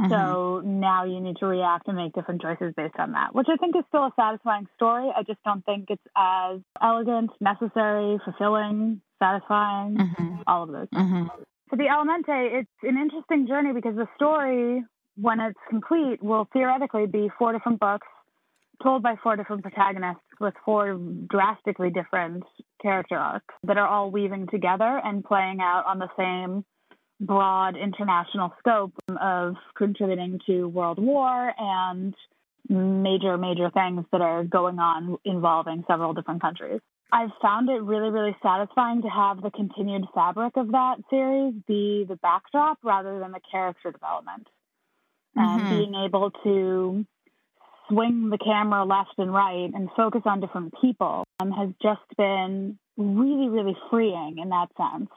Mm-hmm. 0.00 0.10
So 0.10 0.60
now 0.64 1.04
you 1.04 1.20
need 1.20 1.36
to 1.38 1.46
react 1.46 1.88
and 1.88 1.96
make 1.96 2.12
different 2.12 2.42
choices 2.42 2.74
based 2.76 2.96
on 2.98 3.12
that, 3.12 3.34
which 3.34 3.46
I 3.50 3.56
think 3.56 3.74
is 3.76 3.84
still 3.88 4.02
a 4.02 4.12
satisfying 4.14 4.66
story. 4.76 5.10
I 5.16 5.22
just 5.22 5.42
don't 5.42 5.64
think 5.64 5.86
it's 5.88 6.02
as 6.16 6.60
elegant, 6.82 7.30
necessary, 7.40 8.18
fulfilling, 8.24 9.00
satisfying, 9.18 9.96
mm-hmm. 9.96 10.36
all 10.46 10.64
of 10.64 10.72
those. 10.72 10.88
Mm-hmm. 10.94 11.28
For 11.70 11.76
the 11.76 11.84
Elementae, 11.84 12.60
it's 12.60 12.70
an 12.82 12.98
interesting 12.98 13.46
journey 13.48 13.72
because 13.72 13.96
the 13.96 14.06
story, 14.16 14.84
when 15.16 15.40
it's 15.40 15.58
complete, 15.70 16.22
will 16.22 16.46
theoretically 16.52 17.06
be 17.06 17.30
four 17.38 17.52
different 17.52 17.80
books 17.80 18.06
told 18.82 19.02
by 19.02 19.14
four 19.22 19.36
different 19.36 19.62
protagonists 19.62 20.22
with 20.38 20.52
four 20.64 21.00
drastically 21.28 21.90
different 21.90 22.44
character 22.82 23.16
arcs 23.16 23.54
that 23.64 23.78
are 23.78 23.88
all 23.88 24.10
weaving 24.10 24.46
together 24.50 25.00
and 25.02 25.24
playing 25.24 25.60
out 25.60 25.84
on 25.86 25.98
the 25.98 26.08
same 26.18 26.64
broad 27.20 27.76
international 27.76 28.52
scope 28.58 28.92
of 29.16 29.56
contributing 29.76 30.40
to 30.46 30.68
world 30.68 30.98
war 30.98 31.52
and 31.58 32.14
major, 32.68 33.36
major 33.38 33.70
things 33.70 34.04
that 34.12 34.20
are 34.20 34.44
going 34.44 34.78
on 34.78 35.18
involving 35.24 35.84
several 35.86 36.14
different 36.14 36.42
countries. 36.42 36.80
I've 37.12 37.30
found 37.40 37.68
it 37.70 37.82
really, 37.82 38.10
really 38.10 38.36
satisfying 38.42 39.02
to 39.02 39.08
have 39.08 39.40
the 39.40 39.50
continued 39.50 40.04
fabric 40.12 40.56
of 40.56 40.72
that 40.72 40.96
series 41.08 41.54
be 41.68 42.04
the 42.08 42.16
backdrop 42.16 42.78
rather 42.82 43.20
than 43.20 43.32
the 43.32 43.40
character 43.50 43.92
development. 43.92 44.48
And 45.36 45.62
mm-hmm. 45.62 45.76
being 45.76 45.94
able 45.94 46.30
to 46.42 47.06
swing 47.88 48.30
the 48.30 48.38
camera 48.38 48.84
left 48.84 49.14
and 49.18 49.32
right 49.32 49.70
and 49.72 49.88
focus 49.96 50.22
on 50.24 50.40
different 50.40 50.74
people 50.80 51.24
um, 51.38 51.52
has 51.52 51.68
just 51.80 52.02
been 52.16 52.78
really, 52.96 53.48
really 53.48 53.76
freeing 53.90 54.38
in 54.38 54.48
that 54.48 54.68
sense. 54.76 55.10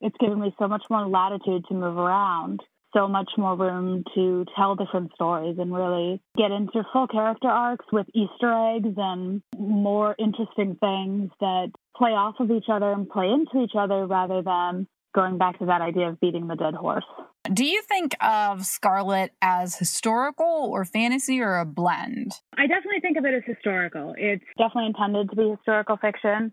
It's 0.00 0.16
given 0.18 0.40
me 0.40 0.54
so 0.58 0.68
much 0.68 0.84
more 0.88 1.06
latitude 1.06 1.66
to 1.68 1.74
move 1.74 1.98
around, 1.98 2.62
so 2.94 3.08
much 3.08 3.30
more 3.36 3.56
room 3.56 4.04
to 4.14 4.44
tell 4.56 4.74
different 4.76 5.12
stories 5.14 5.56
and 5.58 5.74
really 5.74 6.20
get 6.36 6.50
into 6.50 6.84
full 6.92 7.06
character 7.06 7.48
arcs 7.48 7.86
with 7.92 8.06
Easter 8.14 8.52
eggs 8.76 8.94
and 8.96 9.42
more 9.58 10.14
interesting 10.18 10.76
things 10.80 11.30
that 11.40 11.70
play 11.96 12.10
off 12.10 12.36
of 12.40 12.50
each 12.50 12.66
other 12.70 12.92
and 12.92 13.08
play 13.08 13.28
into 13.28 13.62
each 13.62 13.74
other 13.78 14.06
rather 14.06 14.42
than 14.42 14.86
going 15.14 15.38
back 15.38 15.58
to 15.58 15.66
that 15.66 15.80
idea 15.80 16.08
of 16.08 16.20
beating 16.20 16.48
the 16.48 16.56
dead 16.56 16.74
horse. 16.74 17.04
Do 17.52 17.64
you 17.64 17.82
think 17.82 18.16
of 18.20 18.64
Scarlet 18.64 19.32
as 19.42 19.76
historical 19.76 20.70
or 20.72 20.84
fantasy 20.84 21.40
or 21.40 21.58
a 21.58 21.66
blend? 21.66 22.32
I 22.56 22.66
definitely 22.66 23.00
think 23.00 23.18
of 23.18 23.24
it 23.26 23.34
as 23.34 23.42
historical. 23.46 24.14
It's 24.16 24.44
definitely 24.56 24.86
intended 24.86 25.30
to 25.30 25.36
be 25.36 25.50
historical 25.50 25.98
fiction. 25.98 26.52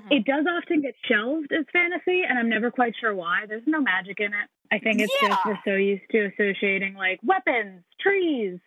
Mm-hmm. 0.00 0.12
It 0.12 0.24
does 0.24 0.46
often 0.48 0.82
get 0.82 0.94
shelved 1.08 1.52
as 1.52 1.66
fantasy, 1.72 2.22
and 2.28 2.38
I'm 2.38 2.48
never 2.48 2.70
quite 2.70 2.94
sure 3.00 3.14
why. 3.14 3.44
There's 3.48 3.62
no 3.66 3.80
magic 3.80 4.18
in 4.20 4.32
it. 4.32 4.48
I 4.72 4.78
think 4.78 5.00
it's 5.00 5.12
yeah. 5.20 5.28
just 5.28 5.46
we're 5.46 5.58
so 5.64 5.74
used 5.74 6.02
to 6.12 6.30
associating 6.32 6.94
like 6.94 7.20
weapons, 7.22 7.82
trees, 8.00 8.58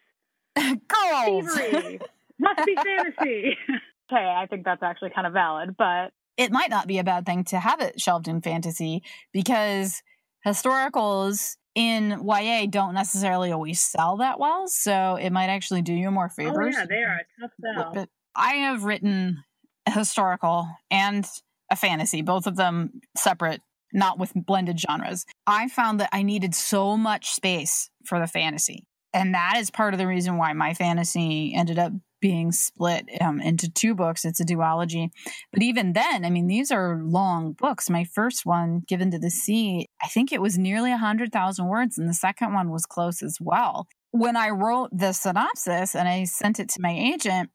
girls. 0.55 1.53
Thievery. 1.55 1.99
Must 2.39 2.65
be 2.65 2.75
fantasy. 2.75 3.57
okay, 4.11 4.25
I 4.25 4.45
think 4.49 4.65
that's 4.65 4.83
actually 4.83 5.11
kind 5.11 5.27
of 5.27 5.33
valid, 5.33 5.75
but 5.77 6.11
it 6.37 6.51
might 6.51 6.69
not 6.69 6.87
be 6.87 6.97
a 6.97 7.03
bad 7.03 7.25
thing 7.25 7.43
to 7.45 7.59
have 7.59 7.79
it 7.81 8.01
shelved 8.01 8.27
in 8.27 8.41
fantasy 8.41 9.03
because 9.31 10.01
historicals 10.45 11.55
in 11.75 12.21
YA 12.25 12.65
don't 12.69 12.93
necessarily 12.93 13.51
always 13.51 13.81
sell 13.81 14.17
that 14.17 14.39
well, 14.39 14.67
so 14.67 15.15
it 15.15 15.31
might 15.31 15.47
actually 15.47 15.81
do 15.81 15.93
you 15.93 16.11
more 16.11 16.29
favors. 16.29 16.75
Oh 16.75 16.79
yeah, 16.79 16.85
they 16.85 17.03
are 17.03 17.21
a 17.21 17.41
tough 17.41 17.51
sell. 17.61 17.91
But 17.93 18.09
I 18.35 18.55
have 18.55 18.83
written 18.83 19.43
historical 19.89 20.67
and 20.89 21.25
a 21.71 21.75
fantasy, 21.75 22.21
both 22.21 22.47
of 22.47 22.55
them 22.55 23.01
separate, 23.17 23.61
not 23.91 24.19
with 24.19 24.31
blended 24.35 24.79
genres. 24.79 25.25
I 25.47 25.67
found 25.67 25.99
that 25.99 26.09
I 26.11 26.23
needed 26.23 26.55
so 26.55 26.97
much 26.97 27.31
space 27.31 27.89
for 28.05 28.19
the 28.19 28.27
fantasy. 28.27 28.85
And 29.13 29.33
that 29.35 29.57
is 29.57 29.69
part 29.69 29.93
of 29.93 29.99
the 29.99 30.07
reason 30.07 30.37
why 30.37 30.53
my 30.53 30.73
fantasy 30.73 31.53
ended 31.55 31.77
up 31.77 31.93
being 32.23 32.53
split 32.53 33.05
um, 33.19 33.41
into 33.41 33.69
two 33.69 33.93
books. 33.93 34.23
It's 34.23 34.39
a 34.39 34.45
duology. 34.45 35.09
But 35.51 35.61
even 35.61 35.91
then, 35.91 36.23
I 36.23 36.29
mean, 36.29 36.47
these 36.47 36.71
are 36.71 37.01
long 37.03 37.51
books. 37.51 37.89
My 37.89 38.05
first 38.05 38.45
one, 38.45 38.81
Given 38.87 39.11
to 39.11 39.19
the 39.19 39.29
Sea, 39.29 39.87
I 40.01 40.07
think 40.07 40.31
it 40.31 40.41
was 40.41 40.57
nearly 40.57 40.89
100,000 40.91 41.67
words, 41.67 41.97
and 41.97 42.07
the 42.07 42.13
second 42.13 42.53
one 42.53 42.71
was 42.71 42.85
close 42.85 43.21
as 43.21 43.39
well. 43.41 43.87
When 44.11 44.37
I 44.37 44.51
wrote 44.51 44.89
the 44.93 45.11
synopsis 45.11 45.95
and 45.95 46.07
I 46.07 46.23
sent 46.23 46.61
it 46.61 46.69
to 46.69 46.81
my 46.81 46.91
agent, 46.97 47.49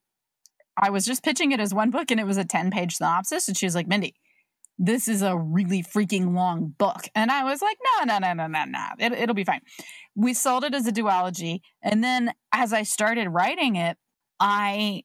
I 0.79 0.91
was 0.91 1.05
just 1.05 1.25
pitching 1.25 1.53
it 1.53 1.61
as 1.61 1.75
one 1.75 1.91
book 1.91 2.11
and 2.11 2.21
it 2.21 2.27
was 2.27 2.37
a 2.37 2.45
10 2.45 2.71
page 2.71 2.97
synopsis. 2.97 3.49
And 3.49 3.57
she 3.57 3.67
was 3.67 3.75
like, 3.75 3.89
Mindy, 3.89 4.15
this 4.79 5.09
is 5.09 5.23
a 5.23 5.37
really 5.37 5.83
freaking 5.83 6.35
long 6.35 6.75
book. 6.79 7.09
And 7.15 7.31
I 7.31 7.45
was 7.45 7.61
like, 7.61 7.77
no, 7.99 8.05
no, 8.05 8.19
no, 8.19 8.33
no, 8.33 8.47
no, 8.47 8.65
no. 8.65 8.87
It, 8.99 9.13
it'll 9.13 9.35
be 9.35 9.45
fine. 9.45 9.61
We 10.15 10.35
sold 10.35 10.65
it 10.65 10.75
as 10.75 10.87
a 10.87 10.93
duology. 10.93 11.61
And 11.83 12.03
then 12.03 12.33
as 12.53 12.73
I 12.73 12.85
started 12.85 13.29
writing 13.29 13.77
it, 13.77 13.97
I 14.39 15.03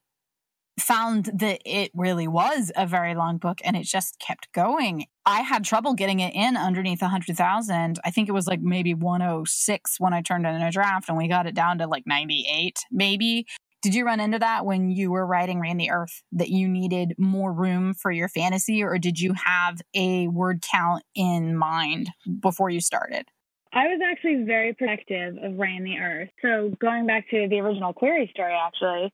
found 0.79 1.29
that 1.35 1.61
it 1.65 1.91
really 1.93 2.27
was 2.27 2.71
a 2.75 2.85
very 2.85 3.13
long 3.15 3.37
book 3.37 3.59
and 3.63 3.75
it 3.75 3.83
just 3.83 4.19
kept 4.19 4.51
going. 4.53 5.05
I 5.25 5.41
had 5.41 5.63
trouble 5.63 5.93
getting 5.93 6.19
it 6.19 6.33
in 6.33 6.57
underneath 6.57 7.01
100,000. 7.01 7.99
I 8.03 8.11
think 8.11 8.27
it 8.27 8.31
was 8.33 8.47
like 8.47 8.61
maybe 8.61 8.93
106 8.93 9.99
when 9.99 10.13
I 10.13 10.21
turned 10.21 10.45
in 10.45 10.61
a 10.61 10.71
draft 10.71 11.09
and 11.09 11.17
we 11.17 11.27
got 11.27 11.45
it 11.45 11.55
down 11.55 11.77
to 11.77 11.87
like 11.87 12.03
98 12.05 12.79
maybe. 12.91 13.45
Did 13.83 13.95
you 13.95 14.05
run 14.05 14.21
into 14.21 14.39
that 14.39 14.65
when 14.65 14.89
you 14.89 15.11
were 15.11 15.27
writing 15.27 15.59
the 15.77 15.91
Earth 15.91 16.23
that 16.31 16.47
you 16.47 16.69
needed 16.69 17.15
more 17.17 17.51
room 17.51 17.93
for 17.93 18.11
your 18.11 18.29
fantasy 18.29 18.81
or 18.81 18.97
did 18.97 19.19
you 19.19 19.33
have 19.45 19.81
a 19.93 20.29
word 20.29 20.61
count 20.61 21.03
in 21.13 21.57
mind 21.57 22.09
before 22.39 22.69
you 22.69 22.79
started? 22.79 23.25
I 23.73 23.87
was 23.87 23.99
actually 24.01 24.43
very 24.45 24.73
protective 24.73 25.35
of 25.35 25.57
the 25.83 25.97
Earth. 25.99 26.29
So 26.41 26.71
going 26.79 27.07
back 27.07 27.29
to 27.31 27.49
the 27.49 27.59
original 27.59 27.91
query 27.91 28.31
story 28.33 28.53
actually, 28.53 29.11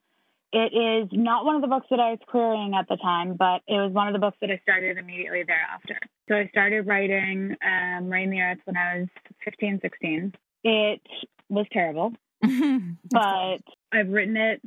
it 0.54 0.74
is 0.74 1.10
not 1.14 1.46
one 1.46 1.56
of 1.56 1.62
the 1.64 1.68
books 1.68 1.88
that 1.90 2.00
I 2.00 2.12
was 2.12 2.20
querying 2.28 2.76
at 2.76 2.88
the 2.88 2.98
time, 2.98 3.34
but 3.34 3.62
it 3.68 3.74
was 3.74 3.92
one 3.92 4.06
of 4.06 4.14
the 4.14 4.20
books 4.20 4.38
that 4.42 4.52
I 4.52 4.60
started 4.62 5.00
immediately 5.00 5.44
thereafter. 5.44 5.98
So 6.28 6.36
I 6.36 6.48
started 6.50 6.86
writing 6.86 7.56
um, 7.66 8.08
Reign 8.08 8.30
the 8.30 8.42
Earth 8.42 8.60
when 8.66 8.78
I 8.78 9.00
was 9.00 9.08
15, 9.46 9.80
16. 9.82 10.34
It 10.64 11.02
was 11.50 11.66
terrible, 11.72 12.14
but 12.42 13.62
I've 13.92 14.10
written 14.10 14.38
it 14.38 14.62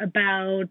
about 0.00 0.68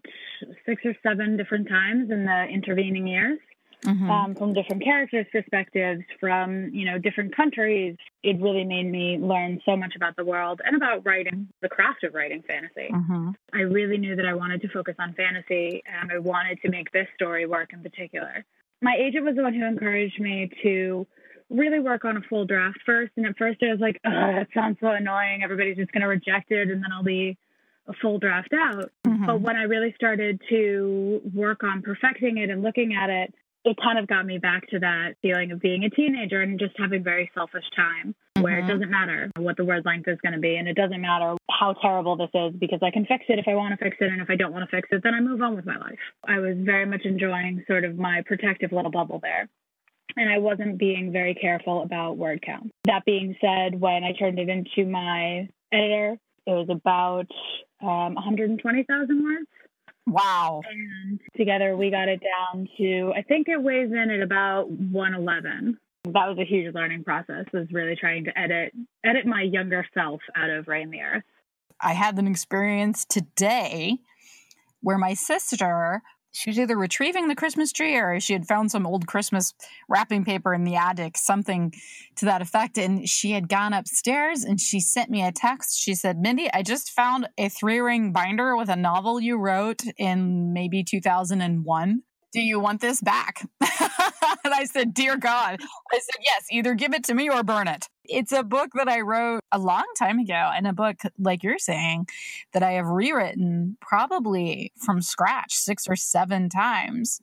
six 0.64 0.82
or 0.84 0.94
seven 1.02 1.36
different 1.36 1.68
times 1.68 2.10
in 2.10 2.24
the 2.24 2.44
intervening 2.44 3.06
years 3.06 3.38
mm-hmm. 3.86 4.10
um, 4.10 4.34
from 4.34 4.52
different 4.52 4.82
characters' 4.82 5.26
perspectives, 5.30 6.02
from 6.20 6.70
you 6.72 6.84
know 6.84 6.98
different 6.98 7.34
countries. 7.36 7.96
It 8.22 8.40
really 8.40 8.64
made 8.64 8.90
me 8.90 9.18
learn 9.18 9.60
so 9.64 9.76
much 9.76 9.94
about 9.96 10.16
the 10.16 10.24
world 10.24 10.60
and 10.64 10.76
about 10.76 11.04
writing, 11.04 11.48
the 11.62 11.68
craft 11.68 12.04
of 12.04 12.14
writing 12.14 12.42
fantasy. 12.46 12.90
Mm-hmm. 12.92 13.30
I 13.54 13.60
really 13.60 13.98
knew 13.98 14.16
that 14.16 14.26
I 14.26 14.34
wanted 14.34 14.60
to 14.62 14.68
focus 14.68 14.96
on 14.98 15.14
fantasy, 15.14 15.82
and 15.86 16.10
I 16.12 16.18
wanted 16.18 16.60
to 16.62 16.70
make 16.70 16.92
this 16.92 17.06
story 17.14 17.46
work 17.46 17.72
in 17.72 17.82
particular. 17.82 18.44
My 18.82 18.96
agent 18.98 19.24
was 19.24 19.36
the 19.36 19.42
one 19.42 19.54
who 19.54 19.64
encouraged 19.64 20.20
me 20.20 20.50
to 20.62 21.06
really 21.48 21.78
work 21.78 22.04
on 22.04 22.16
a 22.16 22.20
full 22.22 22.44
draft 22.44 22.78
first. 22.84 23.12
And 23.16 23.24
at 23.26 23.38
first, 23.38 23.62
I 23.62 23.70
was 23.70 23.80
like, 23.80 24.00
"Oh, 24.04 24.10
that 24.10 24.48
sounds 24.52 24.78
so 24.80 24.88
annoying. 24.88 25.42
Everybody's 25.42 25.76
just 25.76 25.92
going 25.92 26.02
to 26.02 26.08
reject 26.08 26.50
it, 26.50 26.70
and 26.70 26.82
then 26.82 26.92
I'll 26.92 27.04
be." 27.04 27.38
A 27.88 27.92
full 28.00 28.18
draft 28.18 28.52
out. 28.54 28.90
Mm-hmm. 29.06 29.26
But 29.26 29.40
when 29.40 29.56
I 29.56 29.62
really 29.62 29.92
started 29.94 30.40
to 30.48 31.20
work 31.34 31.62
on 31.62 31.82
perfecting 31.82 32.38
it 32.38 32.50
and 32.50 32.62
looking 32.62 32.94
at 32.94 33.10
it, 33.10 33.34
it 33.64 33.76
kind 33.82 33.98
of 33.98 34.06
got 34.06 34.24
me 34.24 34.38
back 34.38 34.68
to 34.68 34.78
that 34.78 35.14
feeling 35.22 35.50
of 35.50 35.60
being 35.60 35.84
a 35.84 35.90
teenager 35.90 36.40
and 36.40 36.58
just 36.58 36.74
having 36.78 37.02
very 37.02 37.30
selfish 37.34 37.64
time. 37.74 38.14
where 38.40 38.58
it 38.58 38.66
doesn't 38.66 38.90
matter 38.90 39.30
what 39.38 39.56
the 39.56 39.64
word 39.64 39.84
length 39.84 40.06
is 40.08 40.18
going 40.22 40.34
to 40.34 40.38
be 40.38 40.56
and 40.56 40.68
it 40.68 40.76
doesn't 40.76 41.00
matter 41.00 41.34
how 41.50 41.72
terrible 41.72 42.16
this 42.16 42.30
is 42.34 42.52
because 42.58 42.80
I 42.82 42.90
can 42.90 43.06
fix 43.06 43.24
it 43.28 43.38
if 43.38 43.48
I 43.48 43.54
want 43.54 43.76
to 43.76 43.82
fix 43.82 43.96
it 43.98 44.12
and 44.12 44.20
if 44.20 44.28
I 44.28 44.36
don't 44.36 44.52
want 44.52 44.68
to 44.68 44.76
fix 44.76 44.88
it 44.92 45.02
then 45.02 45.14
I 45.14 45.20
move 45.20 45.40
on 45.40 45.56
with 45.56 45.66
my 45.66 45.76
life. 45.76 45.98
I 46.26 46.38
was 46.38 46.54
very 46.58 46.86
much 46.86 47.02
enjoying 47.04 47.64
sort 47.66 47.84
of 47.84 47.96
my 47.96 48.22
protective 48.26 48.72
little 48.72 48.90
bubble 48.90 49.20
there. 49.22 49.48
And 50.16 50.30
I 50.30 50.38
wasn't 50.38 50.78
being 50.78 51.12
very 51.12 51.34
careful 51.34 51.82
about 51.82 52.16
word 52.16 52.42
count. 52.44 52.70
That 52.84 53.04
being 53.04 53.36
said, 53.40 53.78
when 53.78 54.04
I 54.04 54.12
turned 54.12 54.38
it 54.38 54.48
into 54.48 54.88
my 54.88 55.48
editor, 55.72 56.16
it 56.46 56.52
was 56.52 56.68
about 56.70 57.26
um, 57.82 58.14
120,000 58.14 59.24
words. 59.24 59.46
Wow. 60.06 60.62
And 60.70 61.20
together 61.36 61.76
we 61.76 61.90
got 61.90 62.08
it 62.08 62.20
down 62.20 62.68
to, 62.78 63.12
I 63.16 63.22
think 63.22 63.48
it 63.48 63.60
weighs 63.60 63.90
in 63.90 64.10
at 64.10 64.22
about 64.22 64.70
111 64.70 65.78
that 66.12 66.28
was 66.28 66.38
a 66.38 66.44
huge 66.44 66.74
learning 66.74 67.04
process 67.04 67.46
was 67.52 67.66
really 67.72 67.96
trying 67.96 68.24
to 68.24 68.38
edit 68.38 68.72
edit 69.04 69.26
my 69.26 69.42
younger 69.42 69.84
self 69.94 70.20
out 70.36 70.50
of 70.50 70.68
Reign 70.68 70.90
the 70.90 71.00
Earth. 71.00 71.24
I 71.80 71.92
had 71.92 72.18
an 72.18 72.26
experience 72.26 73.04
today 73.04 73.98
where 74.80 74.98
my 74.98 75.14
sister 75.14 76.02
she 76.36 76.50
was 76.50 76.58
either 76.58 76.76
retrieving 76.76 77.28
the 77.28 77.34
Christmas 77.34 77.72
tree 77.72 77.96
or 77.96 78.20
she 78.20 78.34
had 78.34 78.46
found 78.46 78.70
some 78.70 78.86
old 78.86 79.06
Christmas 79.06 79.54
wrapping 79.88 80.22
paper 80.22 80.52
in 80.52 80.64
the 80.64 80.76
attic, 80.76 81.16
something 81.16 81.72
to 82.16 82.26
that 82.26 82.42
effect. 82.42 82.76
And 82.76 83.08
she 83.08 83.30
had 83.30 83.48
gone 83.48 83.72
upstairs 83.72 84.44
and 84.44 84.60
she 84.60 84.78
sent 84.78 85.08
me 85.08 85.24
a 85.24 85.32
text. 85.32 85.80
She 85.80 85.94
said, 85.94 86.18
Mindy, 86.18 86.52
I 86.52 86.62
just 86.62 86.90
found 86.90 87.26
a 87.38 87.48
three 87.48 87.78
ring 87.78 88.12
binder 88.12 88.54
with 88.54 88.68
a 88.68 88.76
novel 88.76 89.18
you 89.18 89.38
wrote 89.38 89.82
in 89.96 90.52
maybe 90.52 90.84
2001 90.84 92.02
do 92.36 92.42
you 92.42 92.60
want 92.60 92.82
this 92.82 93.00
back? 93.00 93.48
and 93.62 94.52
I 94.52 94.64
said, 94.70 94.92
Dear 94.92 95.16
God. 95.16 95.58
I 95.58 95.98
said, 95.98 96.22
Yes, 96.22 96.44
either 96.52 96.74
give 96.74 96.92
it 96.92 97.02
to 97.04 97.14
me 97.14 97.30
or 97.30 97.42
burn 97.42 97.66
it. 97.66 97.86
It's 98.04 98.30
a 98.30 98.42
book 98.42 98.72
that 98.74 98.88
I 98.88 99.00
wrote 99.00 99.40
a 99.50 99.58
long 99.58 99.86
time 99.98 100.18
ago, 100.18 100.34
and 100.54 100.66
a 100.66 100.74
book, 100.74 100.96
like 101.18 101.42
you're 101.42 101.58
saying, 101.58 102.08
that 102.52 102.62
I 102.62 102.72
have 102.72 102.88
rewritten 102.88 103.78
probably 103.80 104.70
from 104.76 105.00
scratch 105.00 105.54
six 105.54 105.88
or 105.88 105.96
seven 105.96 106.50
times. 106.50 107.20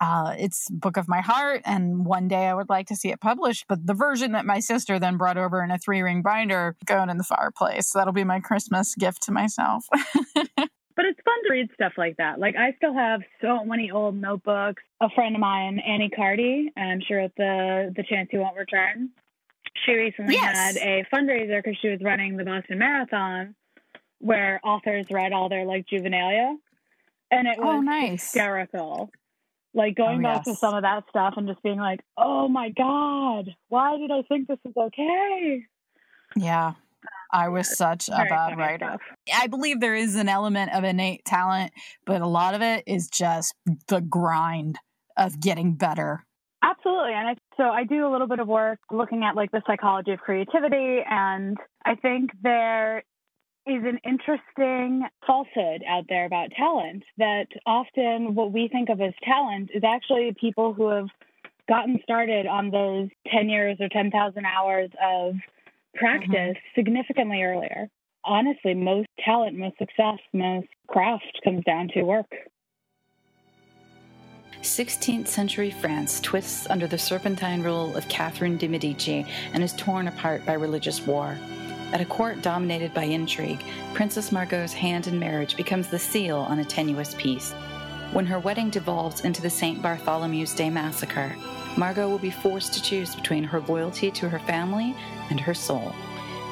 Uh, 0.00 0.36
it's 0.38 0.70
book 0.70 0.96
of 0.96 1.08
my 1.08 1.20
heart 1.20 1.62
and 1.64 2.04
one 2.04 2.26
day 2.26 2.48
i 2.48 2.54
would 2.54 2.68
like 2.68 2.88
to 2.88 2.96
see 2.96 3.10
it 3.10 3.20
published 3.20 3.66
but 3.68 3.86
the 3.86 3.94
version 3.94 4.32
that 4.32 4.44
my 4.44 4.58
sister 4.58 4.98
then 4.98 5.16
brought 5.16 5.38
over 5.38 5.62
in 5.62 5.70
a 5.70 5.78
three 5.78 6.02
ring 6.02 6.22
binder 6.22 6.74
going 6.86 7.08
in 7.08 7.18
the 7.18 7.22
fireplace 7.22 7.92
that'll 7.92 8.12
be 8.12 8.24
my 8.24 8.40
christmas 8.40 8.96
gift 8.96 9.22
to 9.22 9.30
myself 9.30 9.86
But 10.94 11.06
it's 11.06 11.20
fun 11.24 11.34
to 11.46 11.50
read 11.50 11.70
stuff 11.74 11.92
like 11.96 12.16
that. 12.18 12.38
Like 12.38 12.56
I 12.56 12.72
still 12.76 12.94
have 12.94 13.22
so 13.40 13.64
many 13.64 13.90
old 13.90 14.14
notebooks. 14.14 14.82
A 15.00 15.08
friend 15.10 15.34
of 15.34 15.40
mine, 15.40 15.78
Annie 15.78 16.10
Cardi, 16.10 16.70
I'm 16.76 17.00
sure 17.06 17.20
at 17.20 17.34
the 17.36 17.92
the 17.96 18.02
chance 18.02 18.28
you 18.32 18.40
won't 18.40 18.56
return, 18.56 19.10
she 19.84 19.92
recently 19.92 20.34
yes. 20.34 20.54
had 20.54 20.76
a 20.76 21.04
fundraiser 21.12 21.62
because 21.62 21.78
she 21.80 21.88
was 21.88 22.00
running 22.02 22.36
the 22.36 22.44
Boston 22.44 22.78
Marathon, 22.78 23.54
where 24.18 24.60
authors 24.62 25.06
read 25.10 25.32
all 25.32 25.48
their 25.48 25.64
like 25.64 25.86
juvenilia, 25.86 26.56
and 27.30 27.48
it 27.48 27.56
oh, 27.58 27.64
was 27.64 27.74
oh, 27.76 27.80
nice. 27.80 28.22
hysterical. 28.22 29.10
Like 29.74 29.96
going 29.96 30.20
oh, 30.20 30.22
back 30.22 30.42
yes. 30.46 30.54
to 30.54 30.60
some 30.60 30.74
of 30.74 30.82
that 30.82 31.04
stuff 31.08 31.34
and 31.36 31.48
just 31.48 31.62
being 31.62 31.78
like, 31.78 32.00
"Oh 32.16 32.46
my 32.48 32.68
god, 32.70 33.54
why 33.68 33.96
did 33.96 34.10
I 34.10 34.22
think 34.22 34.46
this 34.46 34.58
was 34.64 34.74
okay?" 34.76 35.64
Yeah, 36.36 36.74
I 37.32 37.48
was 37.48 37.76
such 37.76 38.08
a 38.08 38.24
bad 38.28 38.58
writer. 38.58 38.86
Stuff. 38.86 39.00
I 39.34 39.46
believe 39.46 39.80
there 39.80 39.94
is 39.94 40.16
an 40.16 40.28
element 40.28 40.72
of 40.74 40.84
innate 40.84 41.24
talent, 41.24 41.72
but 42.04 42.20
a 42.20 42.26
lot 42.26 42.54
of 42.54 42.62
it 42.62 42.84
is 42.86 43.08
just 43.08 43.54
the 43.88 44.00
grind 44.00 44.78
of 45.16 45.40
getting 45.40 45.74
better. 45.74 46.24
Absolutely. 46.62 47.12
And 47.14 47.28
I, 47.28 47.36
so 47.56 47.64
I 47.64 47.84
do 47.84 48.06
a 48.06 48.10
little 48.10 48.28
bit 48.28 48.38
of 48.38 48.46
work 48.46 48.78
looking 48.90 49.24
at 49.24 49.34
like 49.34 49.50
the 49.50 49.62
psychology 49.66 50.12
of 50.12 50.20
creativity. 50.20 51.00
And 51.08 51.56
I 51.84 51.96
think 51.96 52.30
there 52.42 52.98
is 53.66 53.82
an 53.84 53.98
interesting 54.04 55.02
falsehood 55.26 55.82
out 55.88 56.04
there 56.08 56.26
about 56.26 56.50
talent 56.56 57.04
that 57.18 57.46
often 57.66 58.34
what 58.34 58.52
we 58.52 58.68
think 58.68 58.88
of 58.88 59.00
as 59.00 59.12
talent 59.24 59.70
is 59.74 59.82
actually 59.84 60.34
people 60.40 60.72
who 60.72 60.88
have 60.88 61.08
gotten 61.68 61.98
started 62.02 62.46
on 62.46 62.70
those 62.70 63.08
10 63.32 63.48
years 63.48 63.76
or 63.80 63.88
10,000 63.88 64.44
hours 64.44 64.90
of 65.02 65.34
practice 65.94 66.30
mm-hmm. 66.32 66.80
significantly 66.80 67.42
earlier. 67.42 67.88
Honestly, 68.24 68.74
most 68.74 69.08
talent, 69.24 69.58
most 69.58 69.76
success, 69.78 70.18
most 70.32 70.68
craft 70.88 71.40
comes 71.44 71.62
down 71.64 71.88
to 71.94 72.02
work. 72.02 72.30
16th 74.62 75.26
century 75.26 75.72
France 75.72 76.20
twists 76.20 76.70
under 76.70 76.86
the 76.86 76.96
serpentine 76.96 77.62
rule 77.62 77.96
of 77.96 78.08
Catherine 78.08 78.56
de' 78.56 78.68
Medici 78.68 79.26
and 79.52 79.62
is 79.62 79.72
torn 79.72 80.06
apart 80.06 80.46
by 80.46 80.52
religious 80.52 81.04
war. 81.04 81.36
At 81.92 82.00
a 82.00 82.06
court 82.06 82.42
dominated 82.42 82.94
by 82.94 83.04
intrigue, 83.04 83.62
Princess 83.92 84.30
Margot's 84.30 84.72
hand 84.72 85.08
in 85.08 85.18
marriage 85.18 85.56
becomes 85.56 85.88
the 85.88 85.98
seal 85.98 86.38
on 86.38 86.60
a 86.60 86.64
tenuous 86.64 87.14
peace. 87.18 87.52
When 88.12 88.24
her 88.26 88.38
wedding 88.38 88.70
devolves 88.70 89.22
into 89.22 89.42
the 89.42 89.50
St. 89.50 89.82
Bartholomew's 89.82 90.54
Day 90.54 90.70
massacre, 90.70 91.34
Margot 91.76 92.08
will 92.08 92.18
be 92.18 92.30
forced 92.30 92.74
to 92.74 92.82
choose 92.82 93.14
between 93.14 93.44
her 93.44 93.60
loyalty 93.60 94.10
to 94.10 94.28
her 94.28 94.38
family 94.40 94.94
and 95.30 95.40
her 95.40 95.54
soul. 95.54 95.94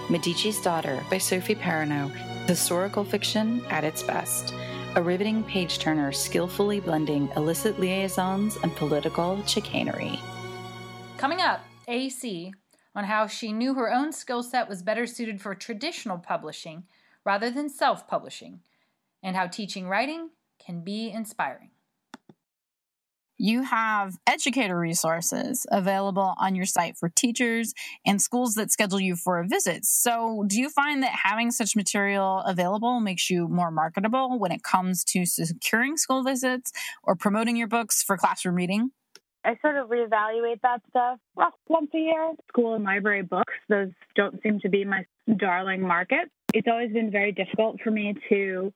Medici's 0.08 0.60
Daughter 0.60 1.04
by 1.10 1.18
Sophie 1.18 1.54
Perinot, 1.54 2.10
historical 2.46 3.04
fiction 3.04 3.62
at 3.68 3.84
its 3.84 4.02
best. 4.02 4.54
A 4.96 5.02
riveting 5.02 5.44
page 5.44 5.78
turner 5.78 6.10
skillfully 6.10 6.80
blending 6.80 7.28
illicit 7.36 7.78
liaisons 7.78 8.56
and 8.62 8.74
political 8.74 9.44
chicanery. 9.44 10.18
Coming 11.16 11.40
up, 11.40 11.60
AC 11.86 12.52
on 12.94 13.04
how 13.04 13.26
she 13.26 13.52
knew 13.52 13.74
her 13.74 13.92
own 13.92 14.12
skill 14.12 14.42
set 14.42 14.68
was 14.68 14.82
better 14.82 15.06
suited 15.06 15.40
for 15.40 15.54
traditional 15.54 16.18
publishing 16.18 16.84
rather 17.24 17.50
than 17.50 17.68
self 17.68 18.08
publishing, 18.08 18.60
and 19.22 19.36
how 19.36 19.46
teaching 19.46 19.86
writing 19.86 20.30
can 20.58 20.82
be 20.82 21.10
inspiring 21.10 21.69
you 23.40 23.62
have 23.62 24.18
educator 24.26 24.78
resources 24.78 25.66
available 25.72 26.34
on 26.36 26.54
your 26.54 26.66
site 26.66 26.98
for 26.98 27.08
teachers 27.08 27.72
and 28.04 28.20
schools 28.20 28.52
that 28.54 28.70
schedule 28.70 29.00
you 29.00 29.16
for 29.16 29.40
a 29.40 29.48
visit. 29.48 29.86
So, 29.86 30.44
do 30.46 30.60
you 30.60 30.68
find 30.68 31.02
that 31.02 31.18
having 31.24 31.50
such 31.50 31.74
material 31.74 32.40
available 32.40 33.00
makes 33.00 33.30
you 33.30 33.48
more 33.48 33.70
marketable 33.70 34.38
when 34.38 34.52
it 34.52 34.62
comes 34.62 35.04
to 35.04 35.24
securing 35.24 35.96
school 35.96 36.22
visits 36.22 36.70
or 37.02 37.16
promoting 37.16 37.56
your 37.56 37.66
books 37.66 38.02
for 38.02 38.18
classroom 38.18 38.56
reading? 38.56 38.90
I 39.42 39.56
sort 39.62 39.76
of 39.76 39.88
reevaluate 39.88 40.60
that 40.62 40.82
stuff 40.90 41.18
once 41.34 41.90
a 41.94 41.98
year. 41.98 42.32
School 42.48 42.74
and 42.74 42.84
library 42.84 43.22
books, 43.22 43.54
those 43.70 43.88
don't 44.16 44.38
seem 44.42 44.60
to 44.60 44.68
be 44.68 44.84
my 44.84 45.06
darling 45.38 45.80
market. 45.80 46.30
It's 46.52 46.68
always 46.70 46.92
been 46.92 47.10
very 47.10 47.32
difficult 47.32 47.80
for 47.82 47.90
me 47.90 48.14
to 48.28 48.70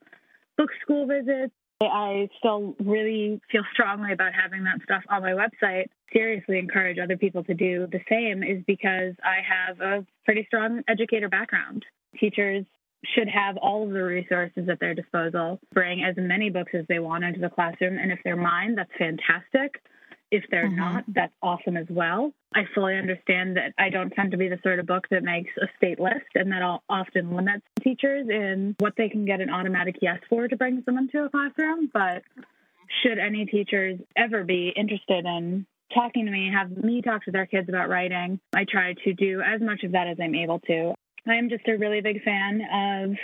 book 0.57 0.71
school 0.83 1.07
visits 1.07 1.53
I 1.81 2.29
still 2.39 2.75
really 2.81 3.41
feel 3.51 3.63
strongly 3.73 4.13
about 4.13 4.33
having 4.33 4.65
that 4.65 4.81
stuff 4.83 5.03
on 5.09 5.23
my 5.23 5.33
website. 5.33 5.87
Seriously 6.13 6.59
encourage 6.59 6.99
other 6.99 7.17
people 7.17 7.43
to 7.45 7.55
do 7.55 7.87
the 7.91 8.01
same 8.09 8.43
is 8.43 8.63
because 8.67 9.15
I 9.25 9.41
have 9.43 9.81
a 9.81 10.07
pretty 10.25 10.45
strong 10.47 10.83
educator 10.89 11.29
background. 11.29 11.85
Teachers 12.19 12.65
should 13.15 13.29
have 13.29 13.57
all 13.59 13.85
of 13.85 13.91
the 13.91 14.03
resources 14.03 14.69
at 14.71 14.81
their 14.81 14.95
disposal, 14.95 15.61
bring 15.73 16.03
as 16.03 16.15
many 16.17 16.49
books 16.51 16.73
as 16.75 16.87
they 16.89 16.99
want 16.99 17.25
into 17.25 17.41
the 17.41 17.51
classroom. 17.51 17.99
And 17.99 18.11
if 18.11 18.21
they're 18.25 18.37
mine, 18.37 18.77
that's 18.77 18.91
fantastic. 18.97 19.83
If 20.31 20.45
they're 20.51 20.67
mm-hmm. 20.67 20.77
not, 20.77 21.05
that's 21.09 21.33
awesome 21.43 21.77
as 21.77 21.87
well. 21.89 22.33
I 22.55 22.63
fully 22.75 22.97
understand 22.97 23.57
that 23.57 23.73
I 23.79 23.91
don't 23.91 24.11
tend 24.11 24.31
to 24.33 24.37
be 24.37 24.49
the 24.49 24.59
sort 24.63 24.79
of 24.79 24.87
book 24.87 25.07
that 25.11 25.23
makes 25.23 25.51
a 25.61 25.67
state 25.77 26.01
list 26.01 26.27
and 26.35 26.51
that 26.53 26.63
often 26.89 27.35
limits 27.35 27.65
teachers 27.83 28.29
in 28.29 28.75
what 28.79 28.95
they 28.97 29.09
can 29.09 29.25
get 29.25 29.41
an 29.41 29.51
automatic 29.51 29.97
yes 30.03 30.19
for 30.29 30.49
to 30.49 30.57
bring 30.57 30.83
someone 30.85 31.09
to 31.13 31.25
a 31.25 31.31
classroom. 31.31 31.91
But 31.93 32.23
should 33.03 33.19
any 33.19 33.47
teachers 33.47 34.01
ever 34.17 34.45
be 34.45 34.73
interested 34.75 35.25
in 35.25 35.67
talking 35.93 36.27
to 36.27 36.31
me, 36.31 36.51
have 36.53 36.71
me 36.71 37.03
talk 37.03 37.25
to 37.25 37.31
their 37.31 37.47
kids 37.47 37.69
about 37.69 37.89
writing, 37.89 38.41
I 38.55 38.65
try 38.65 38.95
to 39.05 39.13
do 39.15 39.41
as 39.41 39.61
much 39.61 39.83
of 39.85 39.93
that 39.93 40.09
as 40.09 40.17
I'm 40.21 40.35
able 40.35 40.61
to. 40.61 40.95
I 41.27 41.35
am 41.37 41.49
just 41.49 41.67
a 41.69 41.77
really 41.77 42.01
big 42.01 42.23
fan 42.23 42.61
of 42.73 43.17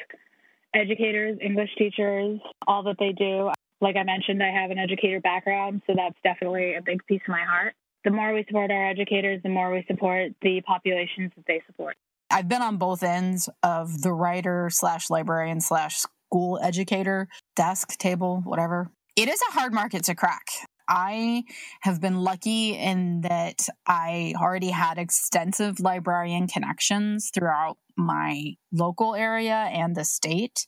educators, 0.74 1.38
English 1.42 1.70
teachers, 1.76 2.40
all 2.66 2.84
that 2.84 2.96
they 2.98 3.12
do 3.12 3.50
like 3.80 3.96
I 3.96 4.02
mentioned, 4.02 4.42
I 4.42 4.50
have 4.50 4.70
an 4.70 4.78
educator 4.78 5.20
background, 5.20 5.82
so 5.86 5.94
that's 5.96 6.16
definitely 6.22 6.74
a 6.74 6.82
big 6.82 7.04
piece 7.06 7.22
of 7.26 7.30
my 7.30 7.42
heart. 7.42 7.74
The 8.04 8.10
more 8.10 8.32
we 8.32 8.44
support 8.46 8.70
our 8.70 8.88
educators, 8.88 9.42
the 9.42 9.48
more 9.48 9.72
we 9.72 9.84
support 9.86 10.32
the 10.42 10.62
populations 10.62 11.32
that 11.36 11.44
they 11.46 11.62
support. 11.66 11.96
I've 12.30 12.48
been 12.48 12.62
on 12.62 12.76
both 12.76 13.02
ends 13.02 13.48
of 13.62 14.02
the 14.02 14.12
writer 14.12 14.70
slash 14.70 15.10
librarian 15.10 15.60
slash 15.60 15.98
school 15.98 16.60
educator 16.62 17.28
desk, 17.56 17.98
table, 17.98 18.42
whatever. 18.44 18.90
It 19.16 19.28
is 19.28 19.40
a 19.48 19.52
hard 19.52 19.74
market 19.74 20.04
to 20.04 20.14
crack. 20.14 20.46
I 20.88 21.44
have 21.82 22.00
been 22.00 22.16
lucky 22.22 22.76
in 22.76 23.20
that 23.20 23.68
I 23.86 24.34
already 24.36 24.70
had 24.70 24.98
extensive 24.98 25.78
librarian 25.78 26.48
connections 26.48 27.30
throughout 27.32 27.78
my 27.96 28.54
local 28.72 29.14
area 29.14 29.54
and 29.54 29.94
the 29.94 30.04
state. 30.04 30.66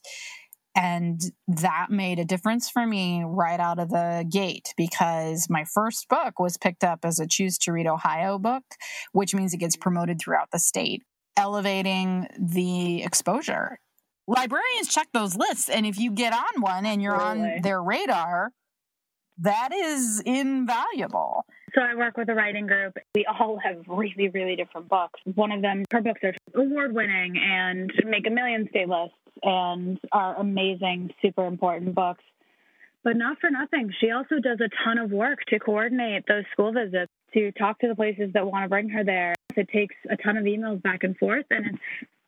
And 0.75 1.21
that 1.47 1.87
made 1.91 2.17
a 2.17 2.25
difference 2.25 2.69
for 2.69 2.85
me 2.87 3.23
right 3.25 3.59
out 3.59 3.79
of 3.79 3.89
the 3.89 4.25
gate 4.29 4.73
because 4.75 5.47
my 5.49 5.65
first 5.65 6.07
book 6.09 6.39
was 6.39 6.57
picked 6.57 6.83
up 6.83 7.05
as 7.05 7.19
a 7.19 7.27
Choose 7.27 7.57
to 7.59 7.71
Read 7.71 7.85
Ohio 7.87 8.39
book, 8.39 8.63
which 9.11 9.35
means 9.35 9.53
it 9.53 9.57
gets 9.57 9.75
promoted 9.75 10.19
throughout 10.19 10.49
the 10.51 10.59
state. 10.59 11.03
elevating 11.35 12.27
the 12.39 13.03
exposure. 13.03 13.79
Librarians 14.27 14.87
check 14.87 15.07
those 15.13 15.35
lists, 15.35 15.67
and 15.69 15.85
if 15.85 15.99
you 15.99 16.11
get 16.11 16.31
on 16.33 16.61
one 16.61 16.85
and 16.85 17.01
you're 17.01 17.19
on 17.21 17.61
their 17.61 17.81
radar, 17.81 18.51
that 19.39 19.69
is 19.73 20.21
invaluable. 20.25 21.45
So 21.75 21.81
I 21.81 21.95
work 21.95 22.17
with 22.17 22.29
a 22.29 22.35
writing 22.35 22.67
group. 22.67 22.97
We 23.15 23.25
all 23.25 23.57
have 23.63 23.83
really, 23.87 24.29
really 24.29 24.55
different 24.55 24.89
books. 24.89 25.19
One 25.35 25.51
of 25.51 25.61
them, 25.61 25.83
her 25.91 26.01
books 26.01 26.21
are 26.23 26.33
award 26.53 26.93
winning 26.93 27.35
and 27.37 27.91
make 28.05 28.27
a 28.27 28.29
million 28.29 28.67
state 28.69 28.87
lists 28.87 29.15
and 29.41 29.99
are 30.11 30.35
amazing, 30.39 31.11
super 31.21 31.45
important 31.45 31.95
books. 31.95 32.23
But 33.03 33.17
not 33.17 33.39
for 33.41 33.49
nothing. 33.49 33.91
She 33.99 34.11
also 34.11 34.35
does 34.35 34.59
a 34.61 34.69
ton 34.85 34.97
of 34.97 35.11
work 35.11 35.39
to 35.49 35.59
coordinate 35.59 36.23
those 36.27 36.45
school 36.53 36.71
visits, 36.71 37.11
to 37.33 37.51
talk 37.53 37.79
to 37.79 37.87
the 37.87 37.95
places 37.95 38.31
that 38.33 38.45
want 38.45 38.63
to 38.63 38.69
bring 38.69 38.87
her 38.89 39.03
there. 39.03 39.33
It 39.57 39.67
takes 39.69 39.95
a 40.09 40.15
ton 40.15 40.37
of 40.37 40.45
emails 40.45 40.81
back 40.81 41.03
and 41.03 41.17
forth, 41.17 41.45
and 41.49 41.65
it's 41.65 41.77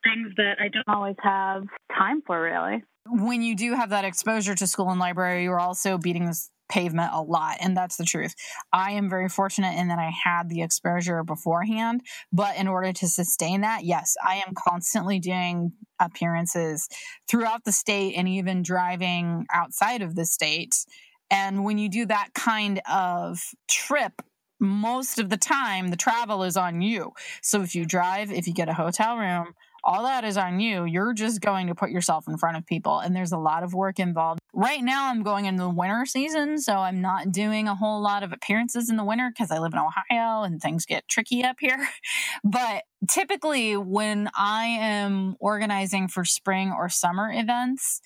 things 0.04 0.34
that 0.38 0.58
I 0.60 0.68
don't 0.68 0.88
always 0.88 1.16
have 1.24 1.64
time 1.96 2.22
for, 2.26 2.42
really. 2.42 2.84
When 3.08 3.42
you 3.42 3.56
do 3.56 3.74
have 3.74 3.92
that 3.92 4.04
exposure 4.04 4.56
to 4.56 4.68
school 4.68 4.90
and 4.90 5.00
library, 5.00 5.44
you're 5.44 5.60
also 5.60 5.98
beating 5.98 6.26
this 6.26 6.50
pavement 6.70 7.12
a 7.14 7.22
lot 7.22 7.58
and 7.60 7.76
that's 7.78 7.98
the 7.98 8.04
truth 8.04 8.34
i 8.74 8.92
am 8.92 9.10
very 9.10 9.30
fortunate 9.30 9.78
in 9.78 9.88
that 9.88 10.00
i 10.00 10.12
had 10.24 10.50
the 10.50 10.62
exposure 10.62 11.24
beforehand 11.24 12.02
but 12.34 12.56
in 12.58 12.68
order 12.68 12.92
to 12.92 13.08
sustain 13.08 13.62
that 13.62 13.84
yes 13.84 14.16
i 14.26 14.36
am 14.36 14.54
constantly 14.56 15.20
doing 15.20 15.72
appearances 16.00 16.88
throughout 17.30 17.64
the 17.66 17.72
state 17.72 18.16
and 18.16 18.28
even 18.28 18.64
driving 18.64 19.46
outside 19.54 20.02
of 20.02 20.16
the 20.16 20.26
state 20.26 20.86
and 21.30 21.64
when 21.64 21.78
you 21.78 21.90
do 21.90 22.06
that 22.06 22.30
kind 22.34 22.82
of 22.92 23.40
trip 23.70 24.22
most 24.60 25.20
of 25.20 25.30
the 25.30 25.38
time 25.38 25.90
the 25.90 25.98
travel 25.98 26.44
is 26.44 26.58
on 26.58 26.82
you 26.82 27.12
so 27.42 27.62
if 27.62 27.76
you 27.76 27.86
drive 27.86 28.32
if 28.32 28.48
you 28.48 28.54
get 28.54 28.70
a 28.70 28.74
hotel 28.74 29.18
room 29.18 29.54
all 29.86 30.04
that 30.04 30.24
is 30.24 30.36
on 30.36 30.60
you. 30.60 30.84
You're 30.84 31.14
just 31.14 31.42
going 31.42 31.68
to 31.68 31.76
put 31.76 31.92
yourself 31.92 32.28
in 32.28 32.38
front 32.38 32.58
of 32.58 32.66
people, 32.66 33.00
and 33.00 33.16
there's 33.16 33.32
a 33.32 33.38
lot 33.38 33.64
of 33.64 33.74
work 33.74 34.00
involved. 34.00 34.40
Right 34.58 34.82
now, 34.82 35.10
I'm 35.10 35.22
going 35.22 35.46
into 35.46 35.64
the 35.64 35.70
winter 35.70 36.06
season, 36.06 36.60
so 36.60 36.78
I'm 36.78 37.02
not 37.02 37.30
doing 37.30 37.68
a 37.68 37.76
whole 37.76 38.02
lot 38.02 38.24
of 38.24 38.32
appearances 38.32 38.90
in 38.90 38.96
the 38.96 39.04
winter 39.04 39.30
because 39.30 39.52
I 39.52 39.60
live 39.60 39.74
in 39.74 39.80
Ohio 39.80 40.44
and 40.44 40.62
things 40.62 40.86
get 40.86 41.08
tricky 41.10 41.44
up 41.44 41.58
here. 41.60 41.88
But 42.44 42.84
typically, 43.10 43.76
when 43.76 44.30
I 44.34 44.66
am 44.66 45.36
organizing 45.40 46.08
for 46.08 46.24
spring 46.24 46.72
or 46.72 46.90
summer 46.90 47.30
events, 47.32 48.02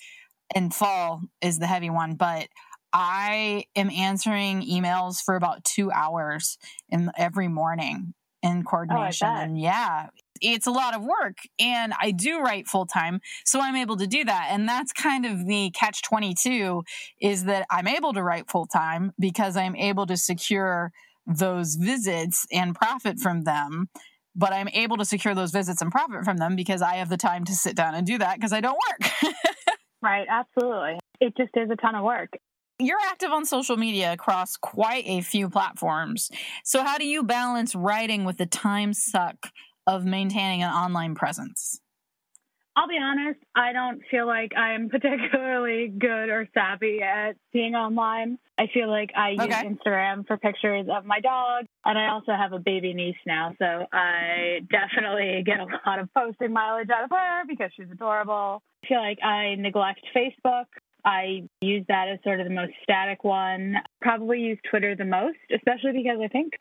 and 0.55 0.73
fall 0.73 1.21
is 1.41 1.59
the 1.59 1.67
heavy 1.67 1.89
one, 1.89 2.15
but 2.15 2.47
I 2.93 3.65
am 3.75 3.89
answering 3.91 4.61
emails 4.63 5.17
for 5.23 5.35
about 5.35 5.63
two 5.63 5.91
hours 5.91 6.57
in 6.89 7.11
every 7.17 7.47
morning 7.47 8.13
in 8.41 8.63
oh, 8.65 8.69
coordination. 8.69 9.27
bet. 9.27 9.43
and 9.43 9.59
yeah, 9.59 10.07
it's 10.41 10.67
a 10.67 10.71
lot 10.71 10.95
of 10.95 11.03
work. 11.03 11.37
And 11.59 11.93
I 11.99 12.11
do 12.11 12.39
write 12.39 12.67
full 12.67 12.85
time. 12.85 13.21
So 13.45 13.59
I'm 13.59 13.75
able 13.75 13.97
to 13.97 14.07
do 14.07 14.23
that. 14.25 14.49
And 14.51 14.67
that's 14.67 14.93
kind 14.93 15.25
of 15.25 15.45
the 15.45 15.71
catch 15.71 16.01
22 16.03 16.83
is 17.21 17.45
that 17.45 17.65
I'm 17.71 17.87
able 17.87 18.13
to 18.13 18.23
write 18.23 18.49
full 18.49 18.65
time 18.65 19.13
because 19.19 19.57
I'm 19.57 19.75
able 19.75 20.05
to 20.07 20.17
secure 20.17 20.91
those 21.25 21.75
visits 21.75 22.45
and 22.51 22.75
profit 22.75 23.19
from 23.19 23.43
them. 23.43 23.89
But 24.35 24.53
I'm 24.53 24.69
able 24.69 24.97
to 24.97 25.05
secure 25.05 25.35
those 25.35 25.51
visits 25.51 25.81
and 25.81 25.91
profit 25.91 26.23
from 26.23 26.37
them 26.37 26.55
because 26.55 26.81
I 26.81 26.95
have 26.95 27.09
the 27.09 27.17
time 27.17 27.45
to 27.45 27.53
sit 27.53 27.75
down 27.75 27.95
and 27.95 28.05
do 28.05 28.17
that 28.19 28.35
because 28.35 28.53
I 28.53 28.61
don't 28.61 28.77
work. 28.89 29.11
Right, 30.01 30.27
absolutely. 30.29 30.99
It 31.19 31.35
just 31.37 31.51
is 31.55 31.69
a 31.69 31.75
ton 31.75 31.95
of 31.95 32.03
work. 32.03 32.29
You're 32.79 32.99
active 33.07 33.31
on 33.31 33.43
social 33.43 33.75
media 33.75 34.13
across 34.13 34.55
quite 34.55 35.03
a 35.05 35.19
few 35.21 35.49
platforms. 35.49 36.31
So, 36.63 36.83
how 36.83 36.97
do 36.97 37.05
you 37.05 37.23
balance 37.23 37.75
writing 37.75 38.23
with 38.23 38.37
the 38.37 38.45
time 38.45 38.93
suck 38.93 39.51
of 39.89 40.05
maintaining 40.05 40.61
an 40.63 40.69
online 40.69 41.15
presence? 41.15 41.81
I'll 42.75 42.87
be 42.87 42.97
honest, 43.01 43.39
I 43.55 43.73
don't 43.73 44.01
feel 44.09 44.25
like 44.25 44.51
I 44.55 44.73
am 44.73 44.87
particularly 44.95 45.87
good 45.87 46.29
or 46.29 46.47
savvy 46.53 47.01
at 47.01 47.35
being 47.51 47.75
online. 47.75 48.37
I 48.57 48.67
feel 48.73 48.89
like 48.89 49.09
I 49.17 49.31
use 49.31 49.41
Okay. 49.41 49.63
Instagram 49.65 50.27
for 50.27 50.37
pictures 50.37 50.85
of 50.89 51.05
my 51.05 51.19
dog, 51.19 51.65
and 51.85 51.97
I 51.97 52.09
also 52.11 52.33
have 52.33 52.53
a 52.53 52.59
baby 52.59 52.93
niece 52.93 53.17
now, 53.25 53.53
so 53.57 53.85
I 53.91 54.59
definitely 54.69 55.43
get 55.45 55.59
a 55.59 55.65
lot 55.85 55.99
of 55.99 56.13
posting 56.13 56.53
mileage 56.53 56.89
out 56.89 57.05
of 57.05 57.09
her 57.09 57.43
because 57.47 57.71
she's 57.75 57.89
adorable. 57.91 58.61
I 58.83 58.87
feel 58.87 58.99
like 58.99 59.19
I 59.23 59.55
neglect 59.55 60.01
Facebook. 60.15 60.65
I 61.03 61.47
use 61.61 61.85
that 61.87 62.09
as 62.09 62.19
sort 62.23 62.39
of 62.39 62.47
the 62.47 62.53
most 62.53 62.73
static 62.83 63.23
one. 63.23 63.75
Probably 64.01 64.39
use 64.41 64.59
Twitter 64.69 64.95
the 64.95 65.05
most, 65.05 65.37
especially 65.53 65.93
because 65.93 66.19
I 66.23 66.27
think 66.27 66.53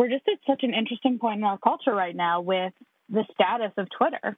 we're 0.00 0.08
just 0.08 0.26
at 0.28 0.38
such 0.46 0.62
an 0.62 0.72
interesting 0.72 1.18
point 1.18 1.40
in 1.40 1.44
our 1.44 1.58
culture 1.58 1.92
right 1.92 2.16
now 2.16 2.40
with 2.40 2.72
the 3.10 3.22
status 3.34 3.70
of 3.76 3.86
Twitter 3.90 4.34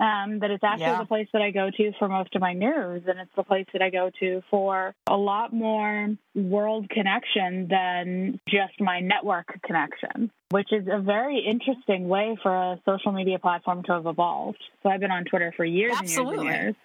um, 0.00 0.38
that 0.38 0.50
it's 0.50 0.64
actually 0.64 0.86
Yeah. 0.86 0.98
the 1.00 1.04
place 1.04 1.28
that 1.34 1.42
I 1.42 1.50
go 1.50 1.70
to 1.70 1.92
for 1.98 2.08
most 2.08 2.34
of 2.34 2.40
my 2.40 2.54
news, 2.54 3.02
and 3.06 3.20
it's 3.20 3.34
the 3.36 3.42
place 3.42 3.66
that 3.74 3.82
I 3.82 3.90
go 3.90 4.10
to 4.20 4.42
for 4.48 4.94
a 5.06 5.16
lot 5.16 5.52
more 5.52 6.08
world 6.34 6.88
connection 6.88 7.68
than 7.68 8.40
just 8.48 8.80
my 8.80 9.00
network 9.00 9.60
connection, 9.62 10.30
which 10.48 10.72
is 10.72 10.88
a 10.90 11.00
very 11.00 11.38
interesting 11.38 12.08
way 12.08 12.38
for 12.42 12.56
a 12.56 12.80
social 12.86 13.12
media 13.12 13.38
platform 13.38 13.82
to 13.82 13.92
have 13.92 14.06
evolved. 14.06 14.64
So 14.82 14.88
I've 14.88 15.00
been 15.00 15.10
on 15.10 15.26
Twitter 15.26 15.52
for 15.54 15.66
years 15.66 15.96
Absolutely. 15.98 16.38
and 16.38 16.46
years 16.46 16.56
and 16.56 16.64
years, 16.64 16.76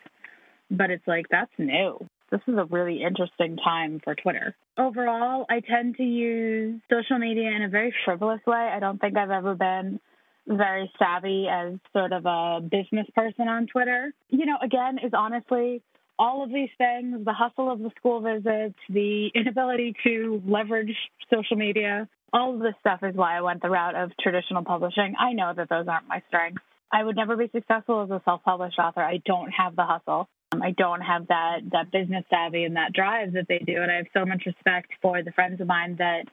but 0.69 0.91
it's 0.91 1.07
like 1.07 1.27
that's 1.29 1.57
new. 1.57 2.05
This 2.31 2.41
is 2.47 2.55
a 2.57 2.65
really 2.65 3.01
interesting 3.01 3.57
time 3.57 4.01
for 4.03 4.15
Twitter. 4.15 4.55
Overall, 4.77 5.45
I 5.49 5.61
tend 5.61 5.97
to 5.97 6.03
use 6.03 6.79
social 6.89 7.17
media 7.17 7.49
in 7.49 7.63
a 7.63 7.69
very 7.69 7.93
frivolous 8.05 8.41
way. 8.45 8.55
I 8.55 8.79
don't 8.79 8.99
think 8.99 9.17
I've 9.17 9.31
ever 9.31 9.55
been 9.55 9.99
very 10.47 10.91
savvy 10.97 11.47
as 11.51 11.73
sort 11.93 12.11
of 12.11 12.25
a 12.25 12.59
business 12.61 13.07
person 13.15 13.47
on 13.47 13.67
Twitter. 13.67 14.13
You 14.29 14.45
know, 14.45 14.57
again, 14.61 14.99
is 15.03 15.11
honestly 15.13 15.81
all 16.17 16.43
of 16.43 16.49
these 16.49 16.69
things 16.77 17.23
the 17.23 17.33
hustle 17.33 17.71
of 17.71 17.79
the 17.79 17.91
school 17.97 18.21
visits, 18.21 18.77
the 18.89 19.29
inability 19.35 19.95
to 20.03 20.41
leverage 20.45 20.95
social 21.33 21.57
media, 21.57 22.07
all 22.33 22.53
of 22.53 22.59
this 22.59 22.75
stuff 22.79 22.99
is 23.03 23.15
why 23.15 23.37
I 23.37 23.41
went 23.41 23.61
the 23.61 23.69
route 23.69 23.95
of 23.95 24.11
traditional 24.19 24.63
publishing. 24.63 25.15
I 25.19 25.33
know 25.33 25.53
that 25.55 25.69
those 25.69 25.87
aren't 25.87 26.07
my 26.07 26.21
strengths. 26.27 26.61
I 26.91 27.03
would 27.03 27.15
never 27.15 27.35
be 27.35 27.49
successful 27.51 28.03
as 28.03 28.09
a 28.09 28.21
self 28.25 28.43
published 28.43 28.79
author. 28.79 29.01
I 29.01 29.21
don't 29.25 29.51
have 29.51 29.75
the 29.75 29.85
hustle. 29.85 30.27
Um, 30.51 30.61
I 30.61 30.71
don't 30.71 31.01
have 31.01 31.27
that, 31.27 31.59
that 31.71 31.91
business 31.91 32.25
savvy 32.29 32.63
and 32.63 32.75
that 32.75 32.93
drive 32.93 33.33
that 33.33 33.47
they 33.47 33.59
do. 33.59 33.81
And 33.81 33.91
I 33.91 33.97
have 33.97 34.07
so 34.13 34.25
much 34.25 34.43
respect 34.45 34.91
for 35.01 35.21
the 35.21 35.31
friends 35.31 35.61
of 35.61 35.67
mine 35.67 35.95
that 35.99 36.23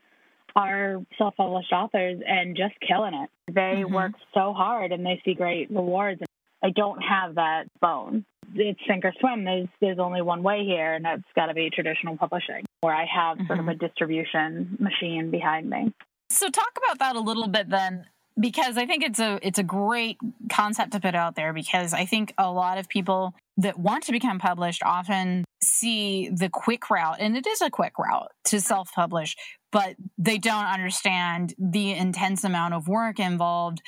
are 0.54 1.02
self 1.18 1.36
published 1.36 1.72
authors 1.72 2.20
and 2.26 2.56
just 2.56 2.74
killing 2.86 3.14
it. 3.14 3.30
They 3.52 3.82
Mhm. 3.84 3.90
work 3.92 4.12
so 4.32 4.52
hard 4.54 4.92
and 4.92 5.04
they 5.04 5.20
see 5.24 5.34
great 5.34 5.70
rewards. 5.70 6.22
I 6.62 6.70
don't 6.70 7.00
have 7.02 7.34
that 7.34 7.66
bone. 7.80 8.24
It's 8.54 8.80
sink 8.86 9.04
or 9.04 9.12
swim. 9.20 9.44
There's 9.44 9.68
there's 9.80 9.98
only 9.98 10.22
one 10.22 10.42
way 10.42 10.64
here, 10.64 10.94
and 10.94 11.04
that's 11.04 11.22
got 11.34 11.46
to 11.46 11.54
be 11.54 11.68
traditional 11.68 12.16
publishing, 12.16 12.64
where 12.80 12.94
I 12.94 13.04
have 13.04 13.38
sort 13.46 13.58
of 13.58 13.68
a 13.68 13.74
distribution 13.74 14.76
machine 14.80 15.30
behind 15.30 15.68
me. 15.68 15.92
So 16.30 16.48
talk 16.48 16.70
about 16.78 16.98
that 17.00 17.16
a 17.16 17.20
little 17.20 17.48
bit 17.48 17.68
then 17.68 18.06
because 18.38 18.76
I 18.76 18.86
think 18.86 19.02
it's 19.02 19.18
a 19.18 19.38
it's 19.42 19.58
a 19.58 19.62
great 19.62 20.18
concept 20.50 20.92
to 20.92 21.00
put 21.00 21.14
out 21.14 21.36
there 21.36 21.52
because 21.52 21.94
I 21.94 22.04
think 22.04 22.34
a 22.38 22.50
lot 22.50 22.78
of 22.78 22.88
people 22.88 23.34
that 23.58 23.78
want 23.78 24.04
to 24.04 24.12
become 24.12 24.38
published 24.38 24.82
often 24.84 25.44
see 25.62 26.28
the 26.28 26.50
quick 26.50 26.90
route 26.90 27.16
and 27.18 27.36
it 27.36 27.46
is 27.46 27.62
a 27.62 27.70
quick 27.70 27.98
route 27.98 28.30
to 28.44 28.60
self-publish 28.60 29.36
but 29.72 29.96
they 30.18 30.38
don't 30.38 30.66
understand 30.66 31.54
the 31.58 31.92
intense 31.92 32.44
amount 32.44 32.74
of 32.74 32.88
work 32.88 33.18
involved 33.18 33.80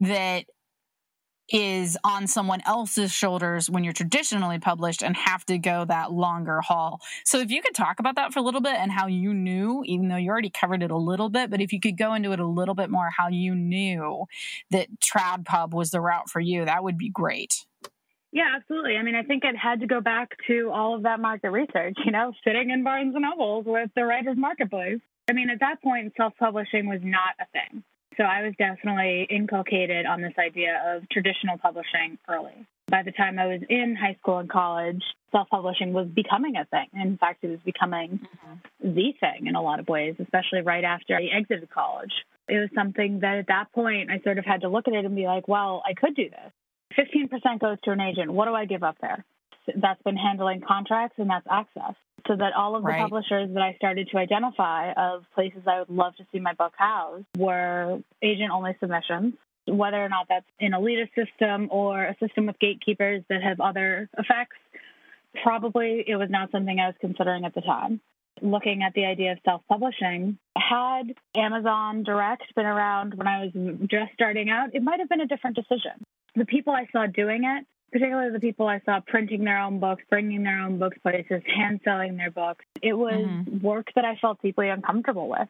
that 0.00 0.44
is 1.50 1.98
on 2.04 2.26
someone 2.26 2.60
else's 2.66 3.12
shoulders 3.12 3.68
when 3.68 3.84
you're 3.84 3.92
traditionally 3.92 4.58
published 4.58 5.02
and 5.02 5.16
have 5.16 5.44
to 5.46 5.58
go 5.58 5.84
that 5.84 6.12
longer 6.12 6.60
haul. 6.60 7.00
So 7.24 7.40
if 7.40 7.50
you 7.50 7.60
could 7.60 7.74
talk 7.74 8.00
about 8.00 8.16
that 8.16 8.32
for 8.32 8.38
a 8.38 8.42
little 8.42 8.60
bit 8.60 8.74
and 8.74 8.90
how 8.90 9.06
you 9.06 9.34
knew, 9.34 9.82
even 9.86 10.08
though 10.08 10.16
you 10.16 10.30
already 10.30 10.50
covered 10.50 10.82
it 10.82 10.90
a 10.90 10.96
little 10.96 11.28
bit, 11.28 11.50
but 11.50 11.60
if 11.60 11.72
you 11.72 11.80
could 11.80 11.98
go 11.98 12.14
into 12.14 12.32
it 12.32 12.40
a 12.40 12.46
little 12.46 12.74
bit 12.74 12.90
more, 12.90 13.10
how 13.10 13.28
you 13.28 13.54
knew 13.54 14.24
that 14.70 14.88
Trad 15.00 15.44
Pub 15.44 15.74
was 15.74 15.90
the 15.90 16.00
route 16.00 16.30
for 16.30 16.40
you, 16.40 16.64
that 16.64 16.82
would 16.82 16.96
be 16.96 17.10
great. 17.10 17.66
Yeah, 18.32 18.52
absolutely. 18.56 18.96
I 18.96 19.02
mean, 19.04 19.14
I 19.14 19.22
think 19.22 19.44
it 19.44 19.56
had 19.56 19.80
to 19.80 19.86
go 19.86 20.00
back 20.00 20.30
to 20.48 20.70
all 20.72 20.96
of 20.96 21.04
that 21.04 21.20
market 21.20 21.50
research, 21.50 21.94
you 22.04 22.10
know, 22.10 22.32
sitting 22.44 22.70
in 22.70 22.82
Barnes 22.82 23.14
and 23.14 23.22
Nobles 23.22 23.64
with 23.64 23.90
the 23.94 24.04
writer's 24.04 24.36
marketplace. 24.36 24.98
I 25.28 25.32
mean, 25.34 25.50
at 25.50 25.60
that 25.60 25.80
point, 25.82 26.14
self 26.16 26.32
publishing 26.36 26.88
was 26.88 27.00
not 27.02 27.34
a 27.40 27.46
thing. 27.52 27.84
So 28.16 28.22
I 28.22 28.42
was 28.42 28.54
definitely 28.58 29.26
inculcated 29.28 30.06
on 30.06 30.20
this 30.20 30.34
idea 30.38 30.80
of 30.86 31.08
traditional 31.08 31.58
publishing 31.58 32.18
early. 32.28 32.66
By 32.88 33.02
the 33.02 33.12
time 33.12 33.38
I 33.38 33.46
was 33.46 33.60
in 33.68 33.96
high 33.96 34.16
school 34.20 34.38
and 34.38 34.48
college, 34.48 35.02
self 35.32 35.48
publishing 35.48 35.92
was 35.92 36.06
becoming 36.06 36.56
a 36.56 36.64
thing. 36.66 36.86
In 36.94 37.16
fact, 37.16 37.42
it 37.42 37.48
was 37.48 37.60
becoming 37.64 38.20
mm-hmm. 38.20 38.94
the 38.94 39.14
thing 39.18 39.46
in 39.46 39.56
a 39.56 39.62
lot 39.62 39.80
of 39.80 39.88
ways, 39.88 40.14
especially 40.20 40.60
right 40.60 40.84
after 40.84 41.16
I 41.16 41.24
exited 41.36 41.68
college. 41.70 42.12
It 42.48 42.58
was 42.58 42.68
something 42.74 43.20
that 43.20 43.38
at 43.38 43.46
that 43.48 43.72
point 43.72 44.10
I 44.10 44.20
sort 44.20 44.38
of 44.38 44.44
had 44.44 44.60
to 44.60 44.68
look 44.68 44.86
at 44.86 44.94
it 44.94 45.04
and 45.04 45.16
be 45.16 45.26
like, 45.26 45.48
well, 45.48 45.82
I 45.88 45.94
could 45.94 46.14
do 46.14 46.28
this. 46.28 46.52
15% 46.98 47.58
goes 47.58 47.78
to 47.84 47.90
an 47.90 48.00
agent. 48.00 48.32
What 48.32 48.46
do 48.46 48.54
I 48.54 48.66
give 48.66 48.82
up 48.82 48.96
there? 49.00 49.24
That's 49.74 50.02
been 50.02 50.16
handling 50.16 50.60
contracts 50.60 51.16
and 51.18 51.30
that's 51.30 51.46
access. 51.50 51.94
So 52.26 52.36
that 52.36 52.54
all 52.54 52.74
of 52.76 52.82
the 52.82 52.88
Right. 52.88 53.00
publishers 53.02 53.50
that 53.52 53.62
I 53.62 53.74
started 53.74 54.08
to 54.10 54.16
identify 54.18 54.92
of 54.92 55.24
places 55.34 55.62
I 55.66 55.78
would 55.80 55.90
love 55.90 56.16
to 56.16 56.24
see 56.32 56.40
my 56.40 56.54
book 56.54 56.72
housed 56.76 57.26
were 57.36 58.00
agent 58.22 58.50
only 58.50 58.74
submissions. 58.80 59.34
whether 59.66 59.96
or 60.04 60.10
not 60.10 60.28
that's 60.28 60.44
an 60.60 60.72
elitist 60.72 61.14
system 61.14 61.68
or 61.70 62.04
a 62.04 62.14
system 62.18 62.44
with 62.44 62.58
gatekeepers 62.58 63.24
that 63.30 63.42
have 63.42 63.60
other 63.62 64.10
effects. 64.18 64.56
Probably 65.42 66.04
it 66.06 66.16
was 66.16 66.28
not 66.28 66.50
something 66.50 66.78
I 66.78 66.86
was 66.88 66.96
considering 67.00 67.46
at 67.46 67.54
the 67.54 67.62
time. 67.62 68.00
Looking 68.42 68.82
at 68.82 68.92
the 68.92 69.06
idea 69.06 69.32
of 69.32 69.38
self 69.42 69.62
publishing, 69.66 70.36
had 70.54 71.14
Amazon 71.34 72.02
Direct 72.02 72.54
been 72.54 72.66
around 72.66 73.14
when 73.14 73.26
I 73.26 73.44
was 73.44 73.52
just 73.88 74.12
starting 74.12 74.50
out, 74.50 74.74
it 74.74 74.82
might 74.82 75.00
have 75.00 75.08
been 75.08 75.22
a 75.22 75.26
different 75.26 75.56
decision. 75.56 76.04
The 76.34 76.44
people 76.44 76.74
I 76.74 76.86
saw 76.92 77.06
doing 77.06 77.44
it, 77.44 77.64
particularly 77.94 78.32
the 78.32 78.40
people 78.40 78.66
I 78.66 78.80
saw 78.84 78.98
printing 79.06 79.44
their 79.44 79.60
own 79.60 79.78
books, 79.78 80.02
bringing 80.10 80.42
their 80.42 80.58
own 80.58 80.80
books 80.80 80.98
places, 81.00 81.42
hand 81.46 81.78
selling 81.84 82.16
their 82.16 82.32
books, 82.32 82.64
it 82.82 82.92
was 82.92 83.14
mm-hmm. 83.14 83.64
work 83.64 83.86
that 83.94 84.04
I 84.04 84.16
felt 84.16 84.42
deeply 84.42 84.68
uncomfortable 84.68 85.28
with 85.28 85.48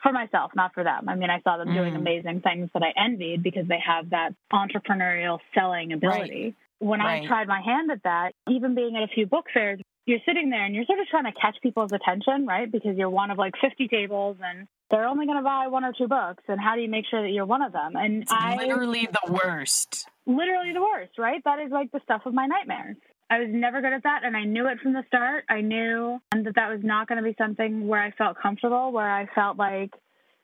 for 0.00 0.12
myself, 0.12 0.52
not 0.54 0.72
for 0.72 0.84
them. 0.84 1.08
I 1.08 1.16
mean, 1.16 1.30
I 1.30 1.40
saw 1.40 1.56
them 1.56 1.70
mm. 1.70 1.74
doing 1.74 1.96
amazing 1.96 2.42
things 2.42 2.70
that 2.74 2.84
I 2.84 2.92
envied 2.96 3.42
because 3.42 3.66
they 3.66 3.80
have 3.84 4.10
that 4.10 4.34
entrepreneurial 4.52 5.40
selling 5.52 5.92
ability. 5.92 6.44
Right. 6.44 6.54
When 6.78 7.00
right. 7.00 7.24
I 7.24 7.26
tried 7.26 7.48
my 7.48 7.60
hand 7.60 7.90
at 7.90 8.04
that, 8.04 8.34
even 8.48 8.76
being 8.76 8.94
at 8.94 9.02
a 9.02 9.08
few 9.08 9.26
book 9.26 9.46
fairs, 9.52 9.80
you're 10.06 10.20
sitting 10.24 10.48
there 10.48 10.64
and 10.64 10.76
you're 10.76 10.84
sort 10.84 11.00
of 11.00 11.08
trying 11.08 11.24
to 11.24 11.32
catch 11.32 11.56
people's 11.60 11.90
attention, 11.90 12.46
right? 12.46 12.70
Because 12.70 12.96
you're 12.96 13.10
one 13.10 13.32
of 13.32 13.36
like 13.36 13.54
50 13.60 13.88
tables 13.88 14.36
and 14.40 14.68
they're 14.90 15.06
only 15.06 15.26
going 15.26 15.38
to 15.38 15.44
buy 15.44 15.68
one 15.68 15.84
or 15.84 15.92
two 15.96 16.08
books. 16.08 16.42
And 16.48 16.60
how 16.60 16.74
do 16.74 16.80
you 16.80 16.88
make 16.88 17.04
sure 17.08 17.22
that 17.22 17.30
you're 17.30 17.46
one 17.46 17.62
of 17.62 17.72
them? 17.72 17.94
And 17.94 18.22
it's 18.22 18.32
I 18.32 18.56
literally 18.56 19.08
the 19.10 19.32
worst. 19.32 20.08
Literally 20.26 20.72
the 20.72 20.82
worst, 20.82 21.18
right? 21.18 21.42
That 21.44 21.60
is 21.60 21.70
like 21.70 21.92
the 21.92 22.00
stuff 22.04 22.22
of 22.26 22.34
my 22.34 22.46
nightmares. 22.46 22.96
I 23.30 23.38
was 23.38 23.48
never 23.52 23.80
good 23.80 23.92
at 23.92 24.02
that, 24.02 24.24
and 24.24 24.36
I 24.36 24.42
knew 24.42 24.66
it 24.66 24.80
from 24.82 24.92
the 24.92 25.04
start. 25.06 25.44
I 25.48 25.60
knew 25.60 26.18
that 26.32 26.54
that 26.56 26.68
was 26.68 26.80
not 26.82 27.06
going 27.06 27.22
to 27.22 27.28
be 27.28 27.36
something 27.38 27.86
where 27.86 28.02
I 28.02 28.10
felt 28.10 28.36
comfortable, 28.42 28.90
where 28.90 29.08
I 29.08 29.26
felt 29.32 29.56
like, 29.56 29.92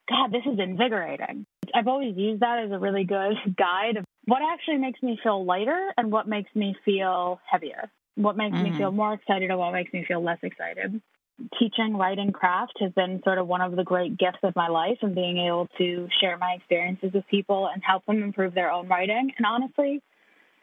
God, 0.08 0.30
this 0.30 0.42
is 0.46 0.60
invigorating. 0.60 1.46
I've 1.74 1.88
always 1.88 2.16
used 2.16 2.42
that 2.42 2.62
as 2.64 2.70
a 2.70 2.78
really 2.78 3.02
good 3.02 3.34
guide 3.58 3.96
of 3.96 4.04
what 4.26 4.40
actually 4.52 4.78
makes 4.78 5.02
me 5.02 5.18
feel 5.20 5.44
lighter 5.44 5.92
and 5.96 6.12
what 6.12 6.28
makes 6.28 6.54
me 6.54 6.76
feel 6.84 7.40
heavier, 7.50 7.90
what 8.14 8.36
makes 8.36 8.54
mm-hmm. 8.54 8.72
me 8.72 8.78
feel 8.78 8.92
more 8.92 9.14
excited 9.14 9.50
and 9.50 9.58
what 9.58 9.72
makes 9.72 9.92
me 9.92 10.04
feel 10.06 10.22
less 10.22 10.38
excited. 10.44 11.00
Teaching 11.58 11.96
writing 11.96 12.32
craft 12.32 12.78
has 12.80 12.92
been 12.92 13.20
sort 13.22 13.38
of 13.38 13.46
one 13.46 13.60
of 13.60 13.76
the 13.76 13.84
great 13.84 14.16
gifts 14.16 14.38
of 14.42 14.56
my 14.56 14.68
life 14.68 14.98
and 15.02 15.14
being 15.14 15.38
able 15.38 15.68
to 15.76 16.08
share 16.20 16.38
my 16.38 16.52
experiences 16.52 17.12
with 17.12 17.26
people 17.30 17.68
and 17.72 17.82
help 17.84 18.06
them 18.06 18.22
improve 18.22 18.54
their 18.54 18.70
own 18.70 18.88
writing. 18.88 19.32
And 19.36 19.46
honestly, 19.46 20.02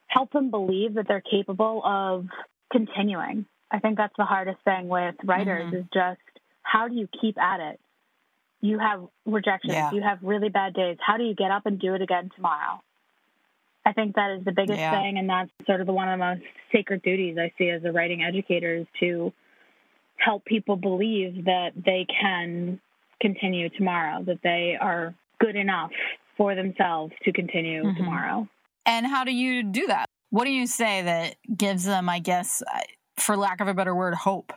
help 0.07 0.31
them 0.31 0.49
believe 0.49 0.95
that 0.95 1.07
they're 1.07 1.21
capable 1.21 1.81
of 1.85 2.25
continuing. 2.71 3.45
I 3.71 3.79
think 3.79 3.97
that's 3.97 4.13
the 4.17 4.25
hardest 4.25 4.59
thing 4.65 4.87
with 4.87 5.15
writers 5.23 5.65
mm-hmm. 5.65 5.75
is 5.77 5.85
just 5.93 6.19
how 6.61 6.87
do 6.87 6.95
you 6.95 7.07
keep 7.21 7.37
at 7.39 7.59
it? 7.59 7.79
You 8.61 8.79
have 8.79 9.03
rejections, 9.25 9.73
yeah. 9.73 9.91
you 9.91 10.01
have 10.01 10.19
really 10.21 10.49
bad 10.49 10.73
days. 10.73 10.97
How 10.99 11.17
do 11.17 11.23
you 11.23 11.35
get 11.35 11.51
up 11.51 11.65
and 11.65 11.79
do 11.79 11.93
it 11.95 12.01
again 12.01 12.29
tomorrow? 12.35 12.81
I 13.85 13.91
think 13.91 14.15
that 14.15 14.37
is 14.37 14.45
the 14.45 14.53
biggest 14.53 14.79
yeah. 14.79 14.91
thing, 14.91 15.17
and 15.17 15.29
that's 15.29 15.51
sort 15.65 15.81
of 15.81 15.87
the, 15.87 15.93
one 15.93 16.07
of 16.07 16.17
the 16.17 16.25
most 16.25 16.41
sacred 16.71 17.01
duties 17.01 17.37
I 17.37 17.51
see 17.57 17.69
as 17.69 17.83
a 17.83 17.91
writing 17.91 18.23
educator 18.23 18.75
is 18.75 18.87
to 19.01 19.33
help 20.17 20.45
people 20.45 20.75
believe 20.75 21.45
that 21.45 21.71
they 21.75 22.05
can 22.21 22.79
continue 23.21 23.69
tomorrow, 23.69 24.23
that 24.23 24.39
they 24.43 24.77
are 24.79 25.13
good 25.39 25.55
enough 25.55 25.91
for 26.37 26.55
themselves 26.55 27.13
to 27.23 27.31
continue 27.31 27.83
mm-hmm. 27.83 27.97
tomorrow. 27.97 28.47
And 28.85 29.05
how 29.05 29.23
do 29.23 29.31
you 29.31 29.63
do 29.63 29.87
that? 29.87 30.07
What 30.29 30.45
do 30.45 30.51
you 30.51 30.67
say 30.67 31.03
that 31.03 31.35
gives 31.55 31.85
them, 31.85 32.09
I 32.09 32.19
guess, 32.19 32.61
uh, 32.61 32.79
for 33.17 33.37
lack 33.37 33.61
of 33.61 33.67
a 33.67 33.73
better 33.73 33.95
word, 33.95 34.15
hope? 34.15 34.51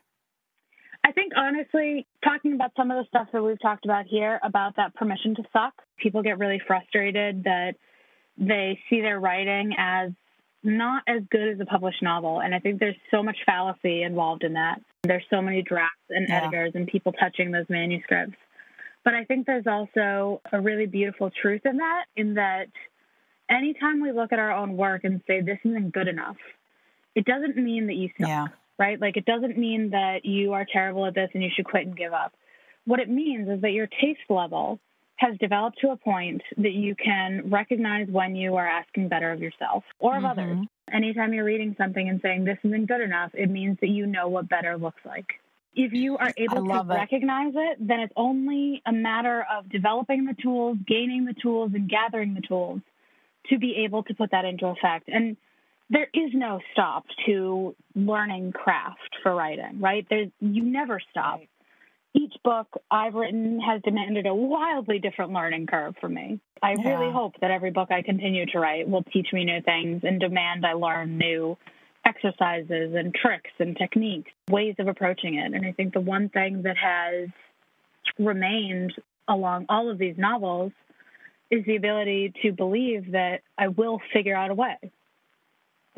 I 1.04 1.12
think 1.12 1.32
honestly, 1.36 2.06
talking 2.24 2.54
about 2.54 2.72
some 2.76 2.90
of 2.90 2.96
the 2.96 3.06
stuff 3.08 3.28
that 3.32 3.42
we've 3.42 3.60
talked 3.60 3.84
about 3.84 4.06
here 4.06 4.40
about 4.42 4.74
that 4.76 4.94
permission 4.94 5.36
to 5.36 5.42
suck, 5.52 5.74
people 5.98 6.22
get 6.22 6.38
really 6.38 6.60
frustrated 6.66 7.44
that 7.44 7.74
they 8.38 8.78
see 8.90 9.00
their 9.00 9.20
writing 9.20 9.74
as 9.78 10.10
not 10.64 11.04
as 11.06 11.22
good 11.30 11.48
as 11.48 11.60
a 11.60 11.64
published 11.64 12.02
novel. 12.02 12.40
And 12.40 12.54
I 12.54 12.58
think 12.58 12.80
there's 12.80 12.96
so 13.10 13.22
much 13.22 13.36
fallacy 13.46 14.02
involved 14.02 14.42
in 14.42 14.54
that. 14.54 14.80
There's 15.06 15.24
so 15.30 15.40
many 15.42 15.62
drafts 15.62 15.96
and 16.10 16.28
yeah. 16.28 16.42
editors 16.42 16.72
and 16.74 16.86
people 16.86 17.12
touching 17.12 17.50
those 17.50 17.66
manuscripts. 17.68 18.36
But 19.04 19.14
I 19.14 19.24
think 19.24 19.46
there's 19.46 19.66
also 19.66 20.40
a 20.52 20.60
really 20.60 20.86
beautiful 20.86 21.30
truth 21.30 21.62
in 21.64 21.76
that, 21.76 22.04
in 22.16 22.34
that 22.34 22.66
anytime 23.48 24.02
we 24.02 24.12
look 24.12 24.32
at 24.32 24.38
our 24.38 24.52
own 24.52 24.76
work 24.76 25.04
and 25.04 25.20
say 25.26 25.40
this 25.40 25.58
isn't 25.64 25.92
good 25.92 26.08
enough, 26.08 26.36
it 27.14 27.24
doesn't 27.24 27.56
mean 27.56 27.86
that 27.86 27.94
you 27.94 28.08
suck, 28.18 28.28
yeah. 28.28 28.46
right? 28.78 29.00
Like 29.00 29.16
it 29.16 29.24
doesn't 29.24 29.56
mean 29.56 29.90
that 29.90 30.24
you 30.24 30.54
are 30.54 30.66
terrible 30.70 31.06
at 31.06 31.14
this 31.14 31.30
and 31.34 31.42
you 31.42 31.50
should 31.54 31.66
quit 31.66 31.86
and 31.86 31.96
give 31.96 32.12
up. 32.12 32.34
What 32.84 33.00
it 33.00 33.08
means 33.08 33.48
is 33.48 33.60
that 33.62 33.72
your 33.72 33.86
taste 33.86 34.28
level 34.28 34.80
has 35.16 35.36
developed 35.38 35.78
to 35.80 35.90
a 35.90 35.96
point 35.96 36.42
that 36.58 36.72
you 36.72 36.94
can 36.94 37.50
recognize 37.50 38.06
when 38.08 38.36
you 38.36 38.56
are 38.56 38.66
asking 38.66 39.08
better 39.08 39.32
of 39.32 39.40
yourself 39.40 39.84
or 39.98 40.16
of 40.16 40.22
mm-hmm. 40.22 40.40
others. 40.40 40.66
Anytime 40.92 41.34
you're 41.34 41.44
reading 41.44 41.74
something 41.78 42.08
and 42.08 42.20
saying 42.20 42.44
this 42.44 42.58
isn't 42.62 42.86
good 42.86 43.00
enough, 43.00 43.30
it 43.34 43.50
means 43.50 43.78
that 43.80 43.88
you 43.88 44.06
know 44.06 44.28
what 44.28 44.48
better 44.48 44.76
looks 44.76 45.00
like. 45.04 45.40
If 45.74 45.92
you 45.92 46.16
are 46.16 46.32
able 46.36 46.64
to 46.64 46.80
it. 46.80 46.86
recognize 46.88 47.52
it, 47.54 47.78
then 47.80 48.00
it's 48.00 48.12
only 48.16 48.82
a 48.86 48.92
matter 48.92 49.44
of 49.54 49.68
developing 49.68 50.24
the 50.24 50.34
tools, 50.34 50.78
gaining 50.86 51.26
the 51.26 51.34
tools, 51.34 51.72
and 51.74 51.88
gathering 51.88 52.34
the 52.34 52.40
tools 52.40 52.80
to 53.50 53.58
be 53.58 53.84
able 53.84 54.02
to 54.04 54.14
put 54.14 54.30
that 54.30 54.44
into 54.44 54.66
effect. 54.66 55.08
And 55.08 55.36
there 55.90 56.08
is 56.14 56.30
no 56.32 56.60
stop 56.72 57.04
to 57.26 57.74
learning 57.94 58.52
craft 58.52 59.16
for 59.22 59.34
writing, 59.34 59.80
right? 59.80 60.06
There's 60.08 60.30
you 60.40 60.64
never 60.64 61.00
stop. 61.10 61.40
Each 62.16 62.32
book 62.42 62.68
I've 62.90 63.12
written 63.12 63.60
has 63.60 63.82
demanded 63.82 64.26
a 64.26 64.34
wildly 64.34 64.98
different 64.98 65.32
learning 65.32 65.66
curve 65.66 65.96
for 66.00 66.08
me. 66.08 66.40
I 66.62 66.74
yeah. 66.78 66.88
really 66.88 67.12
hope 67.12 67.34
that 67.42 67.50
every 67.50 67.70
book 67.70 67.90
I 67.90 68.00
continue 68.00 68.46
to 68.46 68.58
write 68.58 68.88
will 68.88 69.02
teach 69.02 69.28
me 69.34 69.44
new 69.44 69.60
things 69.60 70.00
and 70.02 70.18
demand 70.18 70.64
I 70.64 70.72
learn 70.72 71.18
new 71.18 71.58
exercises 72.06 72.94
and 72.94 73.14
tricks 73.14 73.50
and 73.58 73.76
techniques, 73.76 74.30
ways 74.48 74.76
of 74.78 74.88
approaching 74.88 75.34
it. 75.34 75.52
And 75.52 75.66
I 75.66 75.72
think 75.72 75.92
the 75.92 76.00
one 76.00 76.30
thing 76.30 76.62
that 76.62 76.78
has 76.78 77.28
remained 78.18 78.94
along 79.28 79.66
all 79.68 79.90
of 79.90 79.98
these 79.98 80.16
novels 80.16 80.72
is 81.50 81.66
the 81.66 81.76
ability 81.76 82.32
to 82.42 82.52
believe 82.52 83.12
that 83.12 83.42
I 83.58 83.68
will 83.68 84.00
figure 84.14 84.34
out 84.34 84.50
a 84.50 84.54
way. 84.54 84.76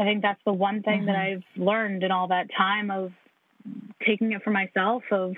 I 0.00 0.04
think 0.04 0.22
that's 0.22 0.40
the 0.44 0.52
one 0.52 0.82
thing 0.82 1.02
mm-hmm. 1.02 1.06
that 1.06 1.16
I've 1.16 1.44
learned 1.56 2.02
in 2.02 2.10
all 2.10 2.28
that 2.28 2.48
time 2.56 2.90
of 2.90 3.12
taking 4.04 4.32
it 4.32 4.42
for 4.42 4.50
myself, 4.50 5.04
of 5.12 5.36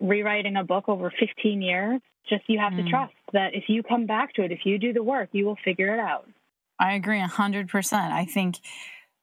rewriting 0.00 0.56
a 0.56 0.64
book 0.64 0.88
over 0.88 1.12
15 1.18 1.62
years. 1.62 2.00
Just 2.28 2.42
you 2.48 2.58
have 2.58 2.72
mm. 2.72 2.84
to 2.84 2.90
trust 2.90 3.14
that 3.32 3.54
if 3.54 3.64
you 3.68 3.82
come 3.82 4.06
back 4.06 4.34
to 4.34 4.42
it, 4.42 4.52
if 4.52 4.60
you 4.64 4.78
do 4.78 4.92
the 4.92 5.02
work, 5.02 5.28
you 5.32 5.46
will 5.46 5.58
figure 5.64 5.92
it 5.94 6.00
out. 6.00 6.28
I 6.78 6.94
agree 6.94 7.20
100%. 7.20 7.92
I 7.92 8.24
think 8.24 8.56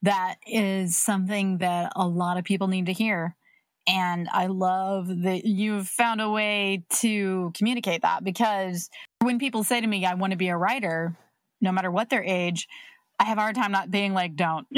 that 0.04 0.36
is 0.46 0.96
something 0.96 1.58
that 1.60 1.92
a 1.96 2.08
lot 2.08 2.38
of 2.38 2.44
people 2.44 2.68
need 2.68 2.86
to 2.86 2.94
hear. 2.94 3.36
And 3.88 4.28
I 4.32 4.48
love 4.48 5.08
that 5.24 5.46
you've 5.46 5.88
found 5.88 6.22
a 6.22 6.30
way 6.30 6.84
to 7.00 7.52
communicate 7.56 8.02
that 8.02 8.24
because 8.24 8.90
when 9.22 9.40
people 9.40 9.64
say 9.64 9.80
to 9.80 9.88
me, 9.88 10.06
I 10.06 10.14
want 10.16 10.32
to 10.32 10.38
be 10.38 10.50
a 10.50 10.58
writer, 10.58 11.18
no 11.62 11.72
matter 11.72 11.90
what 11.90 12.10
their 12.10 12.24
age, 12.24 12.68
I 13.20 13.24
have 13.24 13.38
a 13.38 13.42
hard 13.42 13.56
time 13.56 13.72
not 13.72 13.90
being 13.90 14.14
like, 14.14 14.36
don't. 14.36 14.68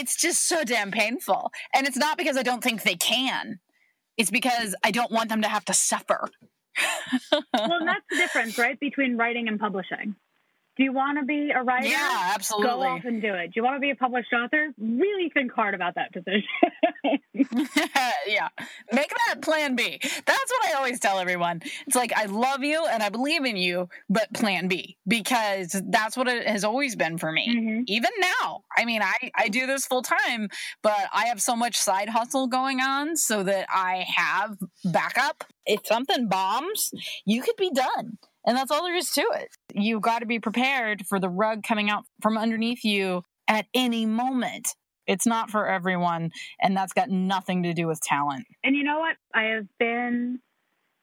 it's 0.00 0.16
just 0.16 0.46
so 0.46 0.64
damn 0.64 0.90
painful. 0.90 1.50
And 1.74 1.86
it's 1.86 1.96
not 1.96 2.18
because 2.18 2.36
I 2.36 2.42
don't 2.42 2.62
think 2.62 2.82
they 2.82 2.96
can, 2.96 3.60
it's 4.16 4.30
because 4.30 4.74
I 4.84 4.90
don't 4.90 5.10
want 5.10 5.28
them 5.28 5.42
to 5.42 5.48
have 5.48 5.64
to 5.66 5.74
suffer. 5.74 6.28
well, 7.32 7.84
that's 7.84 8.04
the 8.10 8.16
difference, 8.16 8.58
right, 8.58 8.78
between 8.78 9.16
writing 9.16 9.48
and 9.48 9.58
publishing. 9.58 10.16
Do 10.76 10.82
you 10.82 10.92
want 10.92 11.18
to 11.18 11.24
be 11.24 11.50
a 11.54 11.62
writer? 11.62 11.86
Yeah, 11.86 12.32
absolutely. 12.34 12.68
Go 12.68 12.82
off 12.82 13.04
and 13.04 13.22
do 13.22 13.32
it. 13.32 13.48
Do 13.48 13.52
you 13.56 13.62
want 13.62 13.76
to 13.76 13.80
be 13.80 13.90
a 13.90 13.94
published 13.94 14.32
author? 14.32 14.72
Really 14.76 15.30
think 15.30 15.52
hard 15.52 15.74
about 15.74 15.94
that 15.94 16.10
decision. 16.12 16.48
yeah. 18.26 18.48
Make 18.92 19.12
that 19.28 19.40
plan 19.40 19.76
B. 19.76 19.98
That's 20.00 20.50
what 20.50 20.66
I 20.66 20.72
always 20.76 20.98
tell 20.98 21.20
everyone. 21.20 21.62
It's 21.86 21.94
like, 21.94 22.12
I 22.16 22.24
love 22.24 22.64
you 22.64 22.84
and 22.86 23.04
I 23.04 23.08
believe 23.08 23.44
in 23.44 23.56
you, 23.56 23.88
but 24.10 24.32
plan 24.34 24.66
B, 24.66 24.96
because 25.06 25.80
that's 25.90 26.16
what 26.16 26.26
it 26.26 26.46
has 26.48 26.64
always 26.64 26.96
been 26.96 27.18
for 27.18 27.30
me. 27.30 27.48
Mm-hmm. 27.48 27.82
Even 27.86 28.10
now. 28.40 28.64
I 28.76 28.84
mean, 28.84 29.00
I, 29.02 29.30
I 29.36 29.48
do 29.48 29.66
this 29.66 29.86
full 29.86 30.02
time, 30.02 30.48
but 30.82 31.08
I 31.12 31.26
have 31.26 31.40
so 31.40 31.54
much 31.54 31.76
side 31.76 32.08
hustle 32.08 32.48
going 32.48 32.80
on 32.80 33.16
so 33.16 33.44
that 33.44 33.66
I 33.70 34.06
have 34.16 34.56
backup. 34.84 35.44
If 35.66 35.86
something 35.86 36.28
bombs, 36.28 36.90
you 37.24 37.42
could 37.42 37.56
be 37.56 37.70
done. 37.70 38.18
And 38.46 38.56
that's 38.56 38.70
all 38.70 38.84
there 38.84 38.94
is 38.94 39.10
to 39.12 39.22
it. 39.34 39.48
You've 39.74 40.02
got 40.02 40.20
to 40.20 40.26
be 40.26 40.38
prepared 40.38 41.06
for 41.06 41.18
the 41.18 41.28
rug 41.28 41.62
coming 41.62 41.90
out 41.90 42.04
from 42.20 42.36
underneath 42.36 42.84
you 42.84 43.22
at 43.48 43.66
any 43.74 44.06
moment. 44.06 44.68
It's 45.06 45.26
not 45.26 45.50
for 45.50 45.66
everyone, 45.66 46.30
and 46.60 46.76
that's 46.76 46.92
got 46.92 47.10
nothing 47.10 47.62
to 47.64 47.74
do 47.74 47.86
with 47.86 48.00
talent. 48.00 48.46
And 48.62 48.74
you 48.74 48.84
know 48.84 48.98
what? 49.00 49.16
I 49.34 49.54
have 49.54 49.66
been 49.78 50.40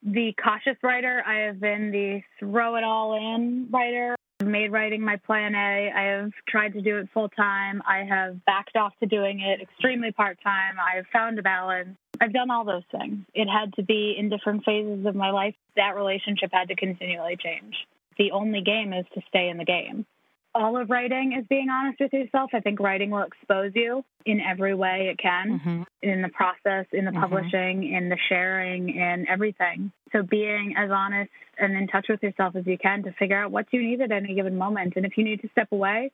the 0.04 0.34
cautious 0.44 0.78
writer, 0.82 1.24
I 1.26 1.42
have 1.42 1.60
been 1.60 1.92
the 1.92 2.22
throw 2.40 2.76
it 2.76 2.84
all 2.84 3.16
in 3.16 3.68
writer. 3.72 4.16
I've 4.42 4.48
made 4.48 4.72
writing 4.72 5.06
my 5.06 5.18
plan 5.18 5.54
A. 5.54 5.92
I 5.96 6.04
have 6.18 6.32
tried 6.50 6.74
to 6.74 6.82
do 6.82 6.98
it 6.98 7.10
full 7.14 7.30
time. 7.30 7.84
I 7.88 8.04
have 8.10 8.44
backed 8.46 8.76
off 8.76 8.94
to 9.02 9.06
doing 9.06 9.42
it 9.42 9.62
extremely 9.62 10.12
part 10.12 10.40
time. 10.44 10.78
I 10.80 10.96
have 10.96 11.06
found 11.14 11.38
a 11.38 11.44
balance. 11.44 11.96
I've 12.22 12.32
done 12.34 12.52
all 12.52 12.64
those 12.64 12.84
things. 12.92 13.26
It 13.34 13.48
had 13.48 13.74
to 13.74 13.84
be 13.84 14.16
in 14.18 14.30
different 14.30 14.64
phases 14.64 15.06
of 15.08 15.16
my 15.16 15.32
life. 15.32 15.56
That 15.76 15.96
relationship 15.96 16.52
had 16.54 16.68
to 16.68 16.76
continually 16.76 17.36
change. 17.36 17.76
The 18.18 18.32
only 18.32 18.62
game 18.62 18.94
is 18.94 19.06
to 19.16 19.22
stay 19.28 19.50
in 19.50 19.58
the 19.58 19.66
game. 19.66 20.06
All 20.54 20.78
of 20.78 20.90
writing 20.90 21.34
is 21.34 21.46
being 21.48 21.70
honest 21.70 22.00
with 22.00 22.14
yourself. 22.14 22.52
I 22.54 22.60
think 22.60 22.80
writing 22.80 23.10
will 23.10 23.24
expose 23.24 23.72
you 23.74 24.04
in 24.26 24.40
every 24.40 24.76
way 24.76 25.08
it 25.08 25.18
can 25.18 25.60
Mhm. 25.60 25.86
in 26.04 26.22
the 26.22 26.30
process, 26.30 26.86
in 26.92 27.06
the 27.06 27.12
Mhm. 27.12 27.22
publishing, 27.22 27.84
in 27.92 28.10
the 28.10 28.18
sharing, 28.18 28.90
in 28.90 29.28
everything. 29.28 29.92
So 30.12 30.22
being 30.22 30.76
as 30.76 30.92
honest 30.92 31.32
and 31.58 31.74
in 31.76 31.88
touch 31.88 32.08
with 32.10 32.22
yourself 32.22 32.56
as 32.56 32.68
you 32.68 32.78
can 32.78 33.02
to 33.04 33.14
figure 33.14 33.38
out 33.38 33.52
what 33.52 33.72
you 33.72 33.82
need 33.82 34.02
at 34.02 34.12
any 34.12 34.36
given 34.36 34.58
moment. 34.58 34.96
And 34.98 35.06
if 35.06 35.18
you 35.18 35.24
need 35.24 35.42
to 35.42 35.48
step 35.50 35.72
away, 35.72 36.12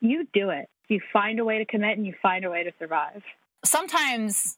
you 0.00 0.28
do 0.32 0.50
it. 0.50 0.68
You 0.88 1.00
find 1.12 1.40
a 1.40 1.44
way 1.44 1.58
to 1.58 1.64
commit 1.64 1.96
and 1.96 2.06
you 2.06 2.12
find 2.22 2.44
a 2.44 2.50
way 2.50 2.62
to 2.62 2.72
survive. 2.78 3.24
sometimes 3.62 4.56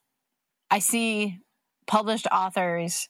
I 0.73 0.79
see 0.79 1.39
published 1.87 2.27
authors 2.33 3.07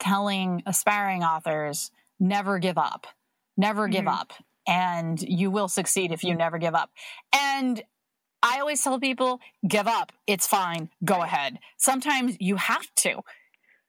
telling 0.00 0.64
aspiring 0.66 1.22
authors, 1.22 1.92
never 2.18 2.58
give 2.58 2.76
up, 2.76 3.06
never 3.56 3.86
give 3.86 4.06
Mhm. 4.06 4.20
up, 4.20 4.32
and 4.66 5.22
you 5.22 5.52
will 5.52 5.68
succeed 5.68 6.10
if 6.10 6.24
you 6.24 6.34
never 6.34 6.58
give 6.58 6.74
up. 6.74 6.90
And 7.32 7.84
I 8.42 8.58
always 8.58 8.82
tell 8.82 8.98
people, 8.98 9.40
give 9.66 9.86
up, 9.86 10.12
it's 10.26 10.48
fine, 10.48 10.90
go 11.04 11.22
ahead. 11.22 11.60
Sometimes 11.76 12.36
you 12.40 12.56
have 12.56 12.92
to 12.96 13.22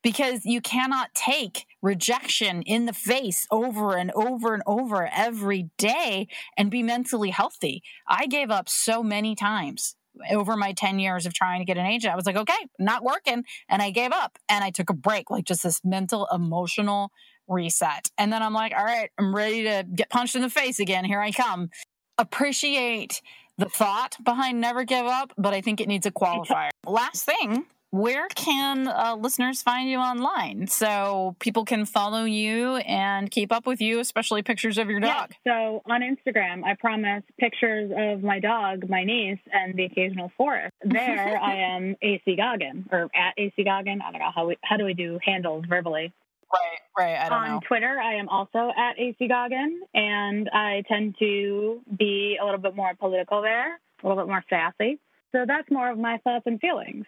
because 0.03 0.45
you 0.45 0.61
cannot 0.61 1.15
take 1.15 1.65
rejection 1.81 2.61
in 2.61 2.85
the 2.85 2.93
face 2.93 3.47
over 3.49 3.97
and 3.97 4.11
over 4.11 4.53
and 4.53 4.61
over 4.67 5.07
every 5.07 5.71
day 5.79 6.27
and 6.55 6.69
be 6.69 6.83
mentally 6.83 7.31
healthy. 7.31 7.81
I 8.07 8.27
gave 8.27 8.51
up 8.51 8.69
so 8.69 9.01
many 9.01 9.33
times 9.33 9.95
over 10.31 10.55
my 10.55 10.73
10 10.73 10.99
years 10.99 11.25
of 11.25 11.33
trying 11.33 11.59
to 11.59 11.65
get 11.65 11.77
an 11.77 11.85
agent. 11.85 12.13
I 12.13 12.15
was 12.15 12.25
like, 12.25 12.35
okay, 12.35 12.67
not 12.79 13.03
working. 13.03 13.43
And 13.69 13.81
I 13.81 13.91
gave 13.91 14.11
up 14.11 14.37
and 14.49 14.63
I 14.63 14.71
took 14.71 14.89
a 14.89 14.93
break, 14.93 15.29
like 15.29 15.45
just 15.45 15.63
this 15.63 15.81
mental, 15.83 16.27
emotional 16.33 17.11
reset. 17.47 18.09
And 18.17 18.31
then 18.31 18.41
I'm 18.41 18.53
like, 18.53 18.73
all 18.75 18.83
right, 18.83 19.09
I'm 19.17 19.35
ready 19.35 19.63
to 19.63 19.85
get 19.93 20.09
punched 20.09 20.35
in 20.35 20.41
the 20.41 20.49
face 20.49 20.79
again. 20.79 21.05
Here 21.05 21.21
I 21.21 21.31
come. 21.31 21.69
Appreciate 22.17 23.21
the 23.57 23.69
thought 23.69 24.15
behind 24.23 24.59
never 24.59 24.83
give 24.83 25.05
up, 25.05 25.33
but 25.37 25.53
I 25.53 25.61
think 25.61 25.79
it 25.79 25.87
needs 25.87 26.05
a 26.05 26.11
qualifier. 26.11 26.69
Last 26.85 27.25
thing, 27.25 27.65
where 27.95 28.27
can 28.27 28.89
uh, 28.89 29.15
listeners 29.17 29.61
find 29.61 29.89
you 29.89 29.99
online 29.99 30.67
so 30.67 31.35
people 31.39 31.63
can 31.63 31.85
follow 31.85 32.25
you 32.25 32.75
and 32.77 33.31
keep 33.31 33.53
up 33.53 33.65
with 33.65 33.79
you, 33.79 33.99
especially 33.99 34.41
pictures 34.41 34.77
of 34.77 34.89
your 34.89 34.99
dog? 34.99 35.31
Yeah, 35.45 35.53
so 35.53 35.81
on 35.89 36.01
Instagram, 36.01 36.63
I 36.65 36.75
promise 36.75 37.23
pictures 37.39 37.91
of 37.95 38.21
my 38.21 38.39
dog, 38.39 38.89
my 38.89 39.05
niece, 39.05 39.39
and 39.51 39.75
the 39.75 39.85
occasional 39.85 40.31
forest. 40.37 40.73
There, 40.95 41.37
I 41.37 41.55
am 41.55 41.97
AC 42.01 42.37
Gaughen 42.37 42.85
or 42.89 43.09
at 43.13 43.33
AC 43.37 43.53
Gaughen. 43.59 44.01
I 44.01 44.11
don't 44.11 44.19
know 44.19 44.31
how 44.33 44.47
we 44.47 44.57
how 44.63 44.77
do 44.77 44.85
we 44.85 44.93
do 44.93 45.19
handles 45.21 45.65
verbally. 45.67 46.13
Right, 46.53 46.79
right. 46.97 47.19
I 47.19 47.29
don't 47.29 47.37
on 47.37 47.49
know. 47.49 47.59
Twitter, 47.67 47.99
I 48.01 48.15
am 48.15 48.29
also 48.29 48.71
at 48.77 48.97
AC 48.97 49.27
Gaughen, 49.27 49.79
and 49.93 50.49
I 50.53 50.83
tend 50.87 51.15
to 51.19 51.81
be 51.97 52.37
a 52.41 52.45
little 52.45 52.61
bit 52.61 52.75
more 52.75 52.93
political 52.95 53.41
there, 53.41 53.73
a 54.03 54.07
little 54.07 54.23
bit 54.23 54.29
more 54.29 54.43
sassy. 54.49 54.99
So 55.33 55.43
that's 55.45 55.69
more 55.69 55.91
of 55.91 55.97
my 55.97 56.17
thoughts 56.23 56.43
and 56.45 56.61
feelings. 56.61 57.05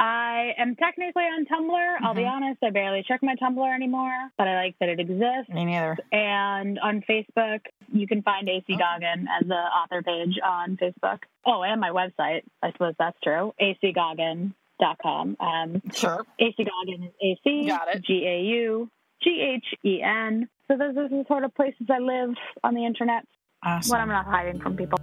I 0.00 0.54
am 0.56 0.76
technically 0.76 1.24
on 1.24 1.44
Tumblr. 1.46 1.96
I'll 2.02 2.14
be 2.14 2.22
Mhm. 2.22 2.30
honest, 2.30 2.62
I 2.62 2.70
barely 2.70 3.02
check 3.02 3.20
my 3.20 3.34
Tumblr 3.34 3.74
anymore, 3.74 4.30
but 4.38 4.46
I 4.46 4.54
like 4.54 4.78
that 4.78 4.88
it 4.88 5.00
exists. 5.00 5.48
Me 5.52 5.64
neither. 5.64 5.96
And 6.12 6.78
on 6.78 7.02
Facebook, 7.02 7.62
you 7.92 8.06
can 8.06 8.22
find 8.22 8.48
AC 8.48 8.76
Gaughen 8.76 9.26
as 9.28 9.48
the 9.48 9.56
author 9.56 10.02
page 10.02 10.38
on 10.42 10.76
Facebook. 10.76 11.24
Oh, 11.44 11.64
and 11.64 11.80
my 11.80 11.90
website. 11.90 12.42
I 12.62 12.70
suppose 12.70 12.94
that's 12.96 13.18
true. 13.22 13.52
acgaughen.com. 13.60 15.36
Um, 15.40 15.82
Sure. 15.92 16.24
AC 16.38 16.64
Gaughen 16.64 17.08
is 17.20 17.38
AC 17.44 17.66
Got 17.66 17.88
it. 17.96 18.02
G 18.02 18.24
A 18.24 18.40
U 18.42 18.88
G 19.20 19.40
H 19.40 19.74
E 19.84 20.00
N. 20.00 20.48
So 20.68 20.76
those 20.76 20.96
are 20.96 21.08
the 21.08 21.24
sort 21.26 21.42
of 21.42 21.52
places 21.56 21.88
I 21.90 21.98
live 21.98 22.36
on 22.62 22.74
the 22.74 22.84
internet 22.84 23.24
Awesome. 23.64 23.90
when 23.90 24.00
I'm 24.02 24.08
not 24.08 24.26
hiding 24.26 24.60
from 24.60 24.76
people. 24.76 24.98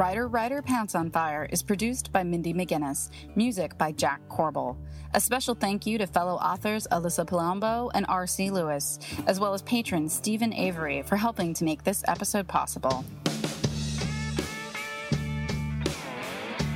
Writer 0.00 0.28
Writer 0.28 0.62
Pants 0.62 0.94
on 0.94 1.10
Fire 1.10 1.46
is 1.52 1.62
produced 1.62 2.10
by 2.10 2.22
Mindy 2.22 2.54
McGinnis, 2.54 3.10
music 3.36 3.76
by 3.76 3.92
Jack 3.92 4.26
Corbel. 4.30 4.78
A 5.12 5.20
special 5.20 5.54
thank 5.54 5.84
you 5.84 5.98
to 5.98 6.06
fellow 6.06 6.36
authors 6.36 6.86
Alyssa 6.90 7.26
Palombo 7.26 7.90
and 7.92 8.06
R.C. 8.08 8.50
Lewis, 8.50 8.98
as 9.26 9.38
well 9.38 9.52
as 9.52 9.60
patron 9.60 10.08
Stephen 10.08 10.54
Avery 10.54 11.02
for 11.02 11.16
helping 11.16 11.52
to 11.52 11.64
make 11.64 11.84
this 11.84 12.02
episode 12.08 12.48
possible. 12.48 13.04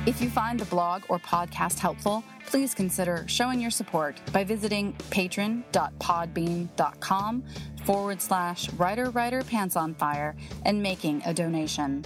If 0.05 0.21
you 0.21 0.29
find 0.29 0.59
the 0.59 0.65
blog 0.65 1.01
or 1.09 1.17
podcast 1.17 1.79
helpful, 1.79 2.23
please 2.45 2.75
consider 2.75 3.25
showing 3.27 3.59
your 3.59 3.71
support 3.71 4.21
by 4.33 4.43
visiting 4.43 4.93
patron.podbean.com 5.09 7.43
forward 7.85 8.21
slash 8.21 8.71
writer 8.73 9.09
writer 9.09 9.41
pants 9.41 9.75
on 9.75 9.95
fire 9.95 10.35
and 10.63 10.83
making 10.83 11.23
a 11.25 11.33
donation. 11.33 12.05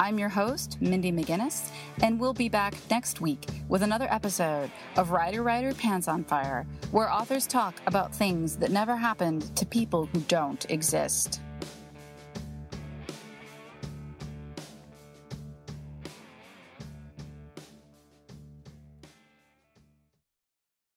I'm 0.00 0.16
your 0.16 0.28
host, 0.28 0.80
Mindy 0.80 1.10
McGinnis, 1.10 1.70
and 2.02 2.20
we'll 2.20 2.32
be 2.32 2.48
back 2.48 2.74
next 2.88 3.20
week 3.20 3.44
with 3.68 3.82
another 3.82 4.06
episode 4.10 4.70
of 4.96 5.10
Writer 5.10 5.42
Writer 5.42 5.74
Pants 5.74 6.06
on 6.06 6.22
Fire, 6.22 6.68
where 6.92 7.12
authors 7.12 7.48
talk 7.48 7.74
about 7.84 8.14
things 8.14 8.56
that 8.58 8.70
never 8.70 8.94
happened 8.94 9.56
to 9.56 9.66
people 9.66 10.06
who 10.06 10.20
don't 10.20 10.70
exist. 10.70 11.40